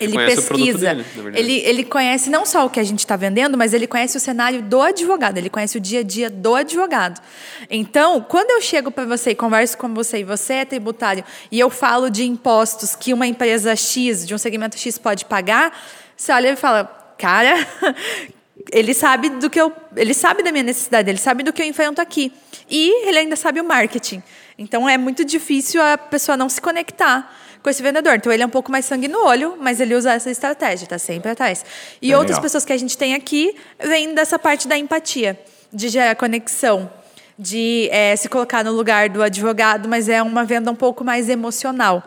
[0.03, 0.95] Ele conhece pesquisa.
[0.95, 4.17] dele, ele, ele conhece não só o que a gente está vendendo, mas ele conhece
[4.17, 7.21] o cenário do advogado, ele conhece o dia a dia do advogado.
[7.69, 11.59] Então, quando eu chego para você e converso com você, e você é tributário, e
[11.59, 15.77] eu falo de impostos que uma empresa X, de um segmento X, pode pagar,
[16.15, 16.85] você olha e fala,
[17.17, 17.55] cara,
[18.71, 19.71] ele sabe do que eu.
[19.95, 22.31] Ele sabe da minha necessidade, ele sabe do que eu enfrento aqui.
[22.69, 24.21] E ele ainda sabe o marketing.
[24.57, 28.15] Então é muito difícil a pessoa não se conectar com esse vendedor.
[28.15, 30.97] Então ele é um pouco mais sangue no olho, mas ele usa essa estratégia, está
[30.97, 31.63] sempre atrás.
[32.01, 32.19] E Legal.
[32.21, 35.39] outras pessoas que a gente tem aqui vêm dessa parte da empatia,
[35.71, 36.91] de gerar conexão,
[37.37, 41.29] de eh, se colocar no lugar do advogado, mas é uma venda um pouco mais
[41.29, 42.03] emocional.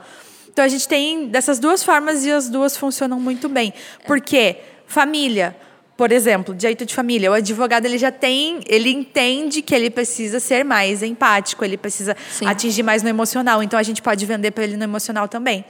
[0.49, 3.75] Então a gente tem dessas duas formas e as duas funcionam muito bem.
[4.07, 5.57] Porque família,
[5.97, 10.41] por exemplo, direito de família, o advogado ele já tem, ele entende que ele precisa
[10.41, 12.47] ser mais empático, ele precisa Sim.
[12.47, 13.63] atingir mais no emocional.
[13.63, 15.65] Então a gente pode vender para ele no emocional também.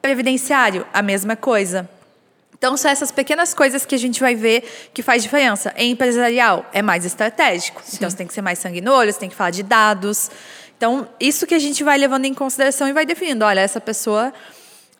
[0.00, 1.88] Previdenciário, a mesma coisa.
[2.56, 5.72] Então, são essas pequenas coisas que a gente vai ver que faz diferença.
[5.76, 7.80] Em empresarial, é mais estratégico.
[7.94, 10.28] Então, você tem que ser mais sangue no olho, você tem que falar de dados.
[10.76, 13.44] Então, isso que a gente vai levando em consideração e vai definindo.
[13.44, 14.32] Olha, essa pessoa,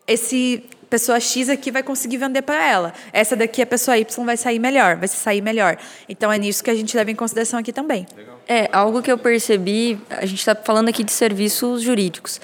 [0.07, 2.93] esse pessoa X aqui vai conseguir vender para ela.
[3.13, 5.77] Essa daqui, a pessoa Y, vai sair melhor, vai se sair melhor.
[6.09, 8.07] Então, é nisso que a gente leva em consideração aqui também.
[8.47, 12.41] É, algo que eu percebi, a gente está falando aqui de serviços jurídicos.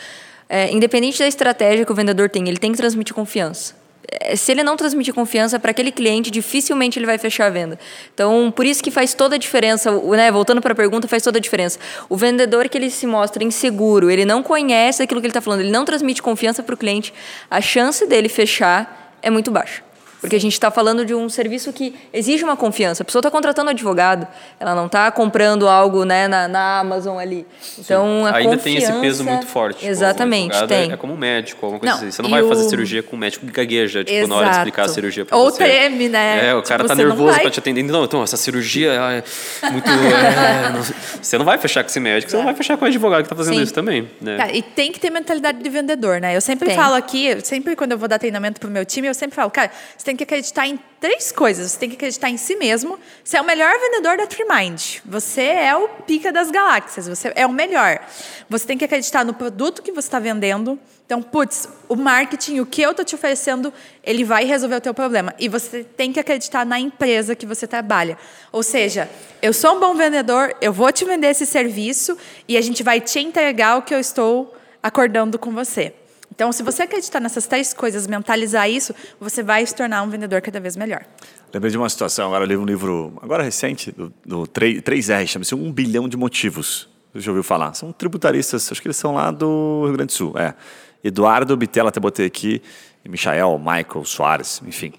[0.49, 3.84] É, independente da estratégia que o vendedor tem, ele tem que transmitir confiança.
[4.11, 7.79] É, se ele não transmitir confiança para aquele cliente, dificilmente ele vai fechar a venda.
[8.13, 11.39] Então, por isso que faz toda a diferença, né, voltando para a pergunta, faz toda
[11.39, 11.79] a diferença.
[12.09, 15.61] O vendedor que ele se mostra inseguro, ele não conhece aquilo que ele está falando,
[15.61, 17.13] ele não transmite confiança para o cliente,
[17.51, 19.83] a chance dele fechar é muito baixa.
[20.25, 23.03] Porque a gente está falando de um serviço que exige uma confiança.
[23.03, 24.27] A pessoa está contratando um advogado,
[24.59, 27.47] ela não está comprando algo né, na, na Amazon ali.
[27.79, 28.63] Então, a Ainda confiança...
[28.63, 29.81] tem esse peso muito forte.
[29.81, 30.91] Tipo, Exatamente, o advogado tem.
[30.91, 32.11] É, é como um médico, alguma coisa Não, assim.
[32.11, 34.57] Você não vai fazer o- cirurgia com um médico que gagueja, tipo, na hora de
[34.57, 34.95] explicar a Exato.
[34.95, 35.59] cirurgia Ou você.
[35.63, 36.49] treme, né?
[36.49, 37.83] É, o cara Tipo, tá nervoso vai- pra te atender.
[37.83, 39.91] Não, então, essa cirurgia é muito...
[39.91, 40.83] é, não-
[41.23, 43.29] Você não vai fechar com esse médico, você não vai fechar com o advogado que
[43.29, 43.63] tá fazendo Sim.
[43.63, 44.39] isso também, né?
[44.39, 46.35] Cara, e tem que ter mentalidade de vendedor, né?
[46.35, 46.77] Eu sempre Tem.
[46.77, 49.71] falo aqui, sempre quando eu vou dar treinamento pro meu time, eu sempre falo, cara,
[49.97, 51.73] você tem que acreditar em três coisas.
[51.73, 52.99] Você tem que acreditar em si mesmo.
[53.23, 54.99] Você é o melhor vendedor da Trimind.
[55.05, 57.07] Você é o pica das galáxias.
[57.07, 58.01] Você é o melhor.
[58.49, 60.79] Você tem que acreditar no produto que você está vendendo.
[61.07, 64.95] Então, putz, o marketing, o que eu tô te oferecendo, ele vai resolver o teu
[64.95, 65.35] problema.
[65.39, 68.17] E você tem que acreditar na empresa que você trabalha.
[68.51, 69.11] Ou seja,
[69.43, 72.17] eu sou um bom vendedor, eu vou te vender esse serviço
[72.49, 75.95] e a gente vai te entregar o que eu estou acordando com você.
[76.35, 80.41] Então, se você acreditar nessas três coisas, mentalizar isso, você vai se tornar um vendedor
[80.41, 81.05] cada vez melhor.
[81.53, 85.27] Lembrei de uma situação, agora eu li um livro, agora recente, do, do 3, 3R,
[85.29, 86.89] chama-se Um Bilhão de Motivos.
[87.13, 87.75] Você já ouviu falar?
[87.75, 90.35] São tributaristas, acho que eles são lá do Rio Grande do Sul.
[90.37, 90.55] É.
[91.05, 92.61] Eduardo Bitela, até botei aqui,
[93.05, 94.93] e Michael, Michael Soares, enfim.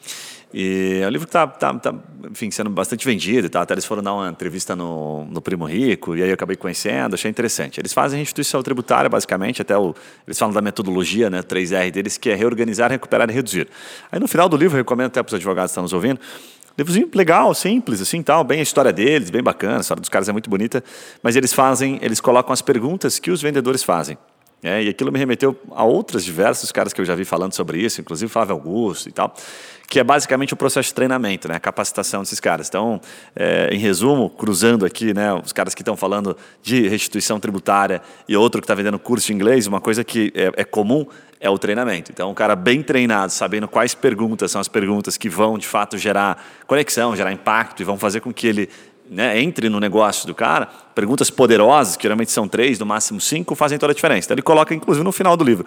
[0.57, 1.93] E é um livro que está, tá, tá,
[2.31, 3.61] enfim, sendo bastante vendido tal.
[3.61, 7.13] Até eles foram dar uma entrevista no, no Primo Rico, e aí eu acabei conhecendo,
[7.13, 7.77] achei interessante.
[7.81, 9.93] Eles fazem restituição tributária, basicamente, até o,
[10.25, 13.67] eles falam da metodologia, né, 3R deles, que é reorganizar, recuperar e reduzir.
[14.09, 16.21] Aí no final do livro, eu recomendo até para os advogados que estão nos ouvindo,
[16.77, 20.27] Livrozinho legal, simples, assim, tal, bem a história deles, bem bacana, a história dos caras
[20.27, 20.83] é muito bonita,
[21.21, 24.17] mas eles fazem, eles colocam as perguntas que os vendedores fazem.
[24.65, 27.77] É, e aquilo me remeteu a outros diversos caras que eu já vi falando sobre
[27.77, 29.31] isso, inclusive Flávio Augusto e tal,
[29.87, 32.67] que é basicamente o processo de treinamento, né, a capacitação desses caras.
[32.67, 32.99] Então,
[33.35, 38.35] é, em resumo, cruzando aqui, né, os caras que estão falando de restituição tributária e
[38.35, 41.05] outro que está vendendo curso de inglês, uma coisa que é, é comum
[41.39, 42.11] é o treinamento.
[42.11, 45.95] Então, um cara bem treinado, sabendo quais perguntas são as perguntas que vão, de fato,
[45.95, 48.69] gerar conexão, gerar impacto e vão fazer com que ele
[49.09, 53.55] né, entre no negócio do cara, perguntas poderosas, que geralmente são três, no máximo cinco,
[53.55, 54.27] fazem toda a diferença.
[54.27, 55.65] Então, ele coloca, inclusive, no final do livro,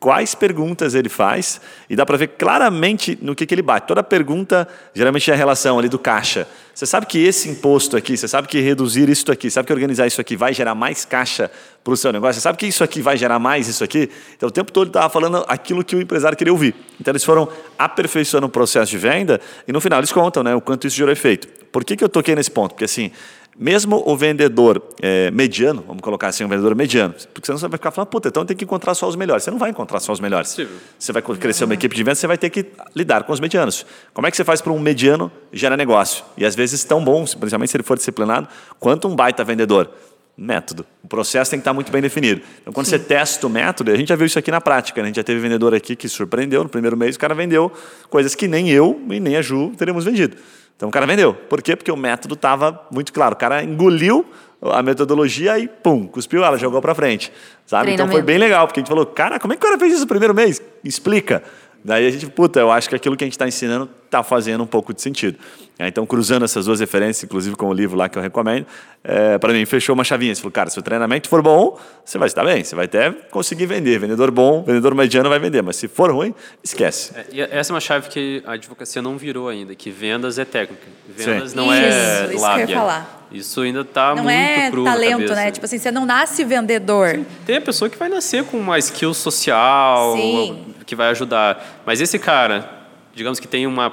[0.00, 1.60] quais perguntas ele faz
[1.90, 3.86] e dá para ver claramente no que, que ele bate.
[3.88, 6.46] Toda pergunta, geralmente, é a relação ali do caixa.
[6.72, 10.06] Você sabe que esse imposto aqui, você sabe que reduzir isso aqui, sabe que organizar
[10.06, 11.50] isso aqui vai gerar mais caixa
[11.82, 14.08] para o seu negócio, você sabe que isso aqui vai gerar mais isso aqui.
[14.36, 16.74] Então, o tempo todo ele estava falando aquilo que o empresário queria ouvir.
[17.00, 20.60] Então, eles foram aperfeiçoando o processo de venda e, no final, eles contam né, o
[20.60, 21.57] quanto isso gerou efeito.
[21.72, 22.72] Por que, que eu toquei nesse ponto?
[22.72, 23.10] Porque, assim,
[23.58, 27.76] mesmo o vendedor é, mediano, vamos colocar assim, um vendedor mediano, porque senão você vai
[27.76, 29.42] ficar falando, puta, então tem que encontrar só os melhores.
[29.42, 30.50] Você não vai encontrar só os melhores.
[30.50, 30.76] Possível.
[30.96, 33.84] Você vai crescer uma equipe de vendas, você vai ter que lidar com os medianos.
[34.14, 36.24] Como é que você faz para um mediano gerar negócio?
[36.36, 38.46] E às vezes tão bom, principalmente se ele for disciplinado,
[38.78, 39.90] quanto um baita vendedor.
[40.38, 40.86] Método.
[41.02, 42.40] O processo tem que estar muito bem definido.
[42.60, 45.00] Então, quando você testa o método, a gente já viu isso aqui na prática.
[45.02, 45.06] Né?
[45.06, 46.62] A gente já teve vendedor aqui que surpreendeu.
[46.62, 47.72] No primeiro mês, o cara vendeu
[48.08, 50.36] coisas que nem eu e nem a Ju teríamos vendido.
[50.76, 51.34] Então, o cara vendeu.
[51.34, 51.74] Por quê?
[51.74, 53.34] Porque o método estava muito claro.
[53.34, 54.24] O cara engoliu
[54.62, 57.32] a metodologia e pum, cuspiu ela, jogou para frente.
[57.66, 57.92] Sabe?
[57.92, 59.92] Então foi bem legal, porque a gente falou, cara, como é que o cara fez
[59.92, 60.62] isso no primeiro mês?
[60.84, 61.42] Explica.
[61.84, 64.64] Daí a gente, puta, eu acho que aquilo que a gente está ensinando está fazendo
[64.64, 65.38] um pouco de sentido.
[65.78, 68.66] É, então, cruzando essas duas referências, inclusive com o livro lá que eu recomendo,
[69.04, 70.34] é, para mim fechou uma chavinha.
[70.34, 73.12] Você falou, cara, se o treinamento for bom, você vai estar bem, você vai até
[73.30, 73.98] conseguir vender.
[74.00, 77.12] Vendedor bom, vendedor mediano vai vender, mas se for ruim, esquece.
[77.14, 80.44] É, e essa é uma chave que a advocacia não virou ainda, que vendas é
[80.44, 80.82] técnica.
[81.16, 81.56] Vendas Sim.
[81.56, 82.34] não é isso, lábia.
[82.34, 83.28] Isso que eu ia falar.
[83.30, 85.50] Isso ainda está muito é cru talento, né?
[85.52, 87.10] Tipo assim, você não nasce vendedor.
[87.10, 87.26] Sim.
[87.46, 90.74] Tem a pessoa que vai nascer com uma skill social, Sim.
[90.88, 91.82] Que vai ajudar.
[91.84, 92.68] Mas esse cara,
[93.14, 93.92] digamos que tem uma,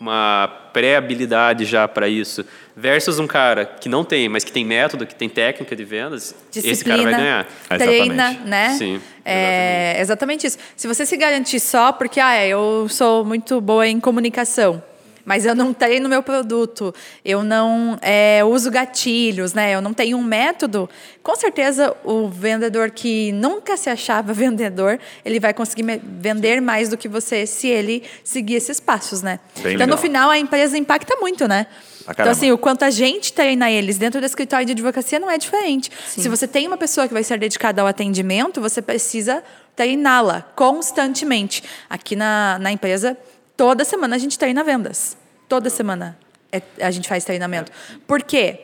[0.00, 2.44] uma pré-habilidade já para isso,
[2.76, 6.34] versus um cara que não tem, mas que tem método, que tem técnica de vendas,
[6.50, 7.46] Disciplina, esse cara vai ganhar.
[7.78, 8.70] Treina, né?
[8.76, 9.00] Sim.
[9.24, 10.58] É exatamente isso.
[10.76, 14.82] Se você se garantir só porque ah, eu sou muito boa em comunicação,
[15.24, 16.94] mas eu não treino meu produto,
[17.24, 19.74] eu não é, uso gatilhos, né?
[19.74, 20.88] Eu não tenho um método.
[21.22, 26.96] Com certeza, o vendedor que nunca se achava vendedor, ele vai conseguir vender mais do
[26.96, 29.40] que você se ele seguir esses passos, né?
[29.54, 29.88] Bem então, legal.
[29.88, 31.66] no final, a empresa impacta muito, né?
[32.10, 35.38] então, assim, o quanto a gente treina eles dentro do escritório de advocacia não é
[35.38, 35.90] diferente.
[36.06, 36.20] Sim.
[36.20, 39.42] Se você tem uma pessoa que vai ser dedicada ao atendimento, você precisa
[39.74, 41.62] treiná-la constantemente.
[41.88, 43.16] Aqui na, na empresa,
[43.56, 45.16] Toda semana a gente treina vendas.
[45.48, 46.18] Toda semana
[46.50, 47.70] é, a gente faz treinamento.
[48.06, 48.60] Por quê?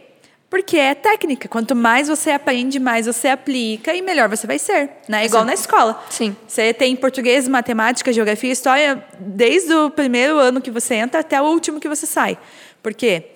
[0.49, 1.49] Porque é técnica.
[1.49, 4.91] Quanto mais você aprende, mais você aplica e melhor você vai ser.
[5.09, 5.26] Né?
[5.26, 5.47] Igual Sim.
[5.47, 6.05] na escola.
[6.11, 6.36] Sim.
[6.47, 11.45] Você tem português, matemática, geografia, história, desde o primeiro ano que você entra até o
[11.45, 12.36] último que você sai.
[12.82, 13.30] Por quê?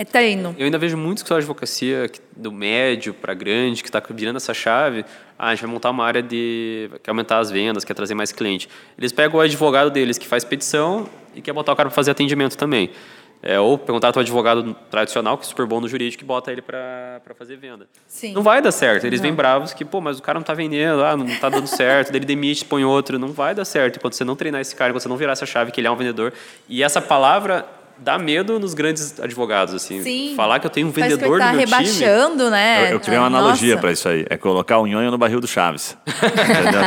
[0.00, 0.56] É treino.
[0.58, 4.54] Eu ainda vejo muitos que de advocacia do médio para grande, que está virando essa
[4.54, 5.04] chave.
[5.38, 6.90] Ah, a gente vai montar uma área de.
[7.02, 8.66] quer aumentar as vendas, quer trazer mais cliente.
[8.96, 12.12] Eles pegam o advogado deles que faz petição e quer botar o cara para fazer
[12.12, 12.88] atendimento também.
[13.42, 16.50] É, ou perguntar para o advogado tradicional, que é super bom no jurídico, e bota
[16.50, 17.86] ele para fazer venda.
[18.06, 18.32] Sim.
[18.32, 19.04] Não vai dar certo.
[19.04, 19.28] Eles não.
[19.28, 22.14] vêm bravos que, pô, mas o cara não está vendendo, ah, não está dando certo,
[22.14, 23.18] ele demite, põe outro.
[23.18, 25.44] Não vai dar certo enquanto você não treinar esse cara, enquanto você não virar essa
[25.44, 26.32] chave que ele é um vendedor.
[26.66, 27.66] E essa palavra
[28.00, 30.02] dá medo nos grandes advogados, assim.
[30.02, 30.34] Sim.
[30.36, 32.50] Falar que eu tenho um vendedor tá no meu rebaixando, time...
[32.50, 32.88] né?
[32.88, 34.26] Eu, eu criei uma analogia para isso aí.
[34.28, 35.96] É colocar o nhonho no barril do Chaves.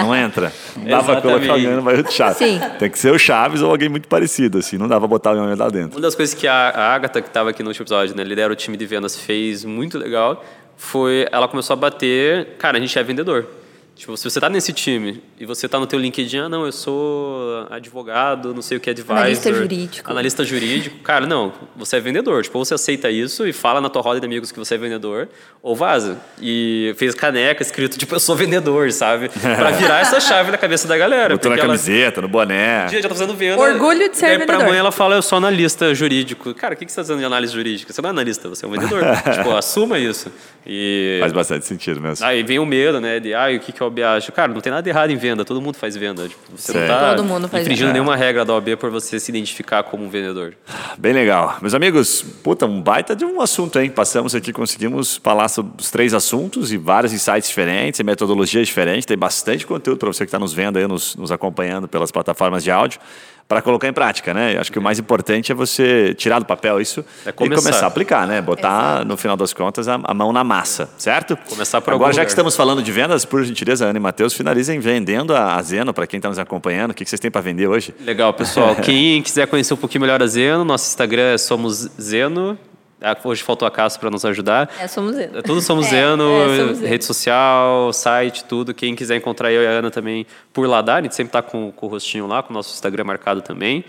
[0.03, 0.51] não entra.
[0.75, 2.37] Não dá para colocar o nhonho no barril do Chaves.
[2.37, 2.59] Sim.
[2.79, 4.77] Tem que ser o Chaves ou alguém muito parecido, assim.
[4.77, 5.97] Não dá para botar o nhonho lá dentro.
[5.97, 8.51] Uma das coisas que a, a Agatha, que estava aqui no último episódio, né, lidera
[8.51, 10.43] o time de vendas, fez muito legal,
[10.75, 11.27] foi...
[11.31, 12.55] Ela começou a bater...
[12.57, 13.47] Cara, a gente é vendedor.
[13.95, 16.71] Tipo, se você está nesse time e você está no teu LinkedIn, ah, não, eu
[16.71, 19.15] sou advogado, não sei o que, advisor.
[19.15, 20.11] Analista jurídico.
[20.11, 20.97] Analista jurídico.
[20.99, 22.41] Cara, não, você é vendedor.
[22.41, 24.77] Tipo, ou você aceita isso e fala na tua roda de amigos que você é
[24.79, 25.29] vendedor,
[25.61, 26.17] ou vaza.
[26.41, 29.29] E fez caneca escrito, tipo, eu sou vendedor, sabe?
[29.39, 31.35] Pra virar essa chave na cabeça da galera.
[31.35, 32.87] Botou na camiseta, no boné.
[32.87, 33.61] Dia, já tá fazendo venda.
[33.61, 34.57] Orgulho de ser e aí, vendedor.
[34.57, 36.51] Pra mãe ela fala, eu sou analista jurídico.
[36.55, 37.93] Cara, o que, que você tá fazendo de análise jurídica?
[37.93, 39.03] Você não é analista, você é um vendedor.
[39.31, 40.31] tipo, assuma isso.
[40.65, 41.17] E...
[41.19, 42.25] Faz bastante sentido mesmo.
[42.25, 44.31] Aí vem o medo, né, de, ah, o que, que é o OBA?
[44.33, 46.27] Cara, não tem nada errado em venda, todo mundo faz venda.
[46.27, 46.77] Tipo, você Sim.
[46.77, 47.99] não está todo mundo faz infringindo venda.
[47.99, 50.55] nenhuma regra da OAB por você se identificar como um vendedor.
[50.97, 51.57] Bem legal.
[51.61, 53.89] Meus amigos, puta, um baita de um assunto, hein?
[53.89, 59.05] Passamos aqui, conseguimos falar sobre os três assuntos e vários insights diferentes, metodologias diferentes.
[59.05, 62.63] Tem bastante conteúdo para você que está nos vendo aí, nos, nos acompanhando pelas plataformas
[62.63, 62.99] de áudio
[63.47, 64.57] para colocar em prática, né?
[64.57, 67.53] Acho que o mais importante é você tirar do papel isso é começar.
[67.53, 68.41] e começar a aplicar, né?
[68.41, 69.07] Botar, Exato.
[69.07, 71.37] no final das contas, a, a, mão na massa, certo?
[71.49, 72.25] Começar por Agora, já lugar.
[72.25, 75.93] que estamos falando de vendas, por gentileza, Ana e Matheus, finalizem vendendo a, a Zeno
[75.93, 76.91] para quem está nos acompanhando.
[76.91, 77.93] O que, que vocês têm para vender hoje?
[77.99, 78.75] Legal, pessoal.
[78.81, 82.57] quem quiser conhecer um pouquinho melhor a Zeno, nosso Instagram é Somos Zeno.
[83.03, 84.73] Ah, hoje faltou a Cássio para nos ajudar.
[84.79, 85.37] É, somos Zeno.
[85.37, 88.73] É, tudo somos, é, Zeno, é, somos rede social, site, tudo.
[88.73, 90.95] Quem quiser encontrar eu e a Ana também por lá dá.
[90.95, 93.83] A gente sempre está com, com o rostinho lá, com o nosso Instagram marcado também.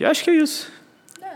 [0.00, 0.72] E acho que é isso.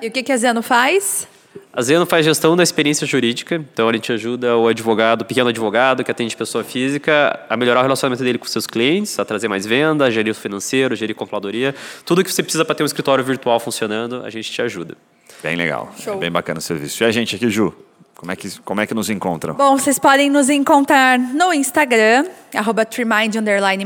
[0.00, 1.28] E o que, que a Zeno faz?
[1.70, 5.50] A Zeno faz gestão da experiência jurídica, então a gente ajuda o advogado, o pequeno
[5.50, 9.48] advogado que atende pessoa física, a melhorar o relacionamento dele com seus clientes, a trazer
[9.48, 11.74] mais venda, a gerir o financeiro, gerir controladoria.
[12.06, 14.96] Tudo que você precisa para ter um escritório virtual funcionando, a gente te ajuda.
[15.42, 17.02] Bem legal, é bem bacana o serviço.
[17.02, 17.74] E a gente aqui, Ju?
[18.16, 19.54] Como é, que, como é que nos encontram?
[19.54, 23.36] Bom, vocês podem nos encontrar no Instagram, arroba Trimind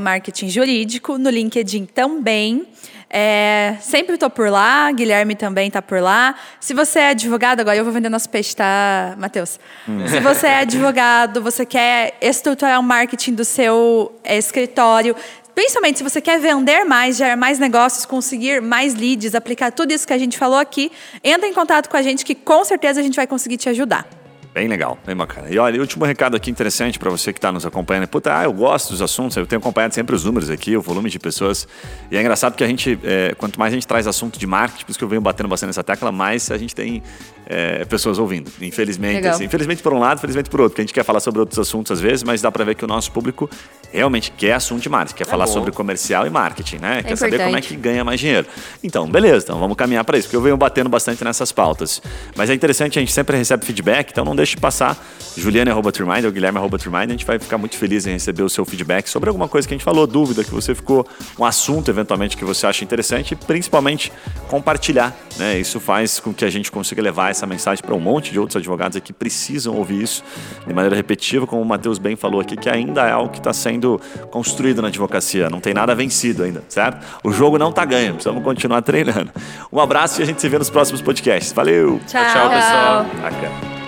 [0.00, 2.66] Marketing Jurídico, no LinkedIn também.
[3.14, 6.34] É, sempre estou por lá, Guilherme também está por lá.
[6.58, 9.60] Se você é advogado, agora eu vou vender nosso peixe, tá, Matheus?
[9.86, 10.08] Hum.
[10.08, 15.14] Se você é advogado, você quer estruturar o marketing do seu é, escritório,
[15.54, 20.06] principalmente se você quer vender mais, gerar mais negócios, conseguir mais leads, aplicar tudo isso
[20.06, 20.90] que a gente falou aqui,
[21.22, 24.21] entra em contato com a gente que com certeza a gente vai conseguir te ajudar.
[24.54, 25.48] Bem legal, bem bacana.
[25.50, 28.06] E olha, último recado aqui interessante para você que está nos acompanhando.
[28.06, 31.08] Puta, ah, eu gosto dos assuntos, eu tenho acompanhado sempre os números aqui, o volume
[31.08, 31.66] de pessoas.
[32.10, 34.84] E é engraçado que a gente, é, quanto mais a gente traz assunto de marketing,
[34.84, 37.02] por isso que eu venho batendo bastante nessa tecla, mais a gente tem
[37.46, 38.50] é, pessoas ouvindo.
[38.60, 41.40] Infelizmente, assim, infelizmente por um lado, infelizmente por outro, porque a gente quer falar sobre
[41.40, 43.48] outros assuntos às vezes, mas dá para ver que o nosso público
[43.90, 45.52] realmente quer assunto de marketing, quer é falar bom.
[45.52, 46.88] sobre comercial e marketing, né?
[46.88, 47.18] É quer importante.
[47.18, 48.46] saber como é que ganha mais dinheiro.
[48.82, 52.00] Então, beleza, então vamos caminhar para isso, porque eu venho batendo bastante nessas pautas.
[52.36, 54.96] Mas é interessante, a gente sempre recebe feedback, então não deixe de passar
[55.36, 59.28] juliane.trimind ou guilherme.trimind, a gente vai ficar muito feliz em receber o seu feedback sobre
[59.28, 61.06] alguma coisa que a gente falou, dúvida que você ficou,
[61.38, 64.12] um assunto eventualmente que você acha interessante e principalmente
[64.48, 65.58] compartilhar, né?
[65.58, 68.56] Isso faz com que a gente consiga levar essa mensagem para um monte de outros
[68.56, 70.22] advogados que precisam ouvir isso
[70.66, 73.52] de maneira repetitiva, como o Matheus bem falou aqui, que ainda é algo que está
[73.52, 77.06] sendo construído na advocacia, não tem nada vencido ainda, certo?
[77.24, 79.30] O jogo não está ganho, precisamos continuar treinando.
[79.72, 81.52] Um abraço e a gente se vê nos próximos podcasts.
[81.52, 82.00] Valeu!
[82.06, 83.06] Tchau, tchau pessoal!
[83.22, 83.81] Bacana.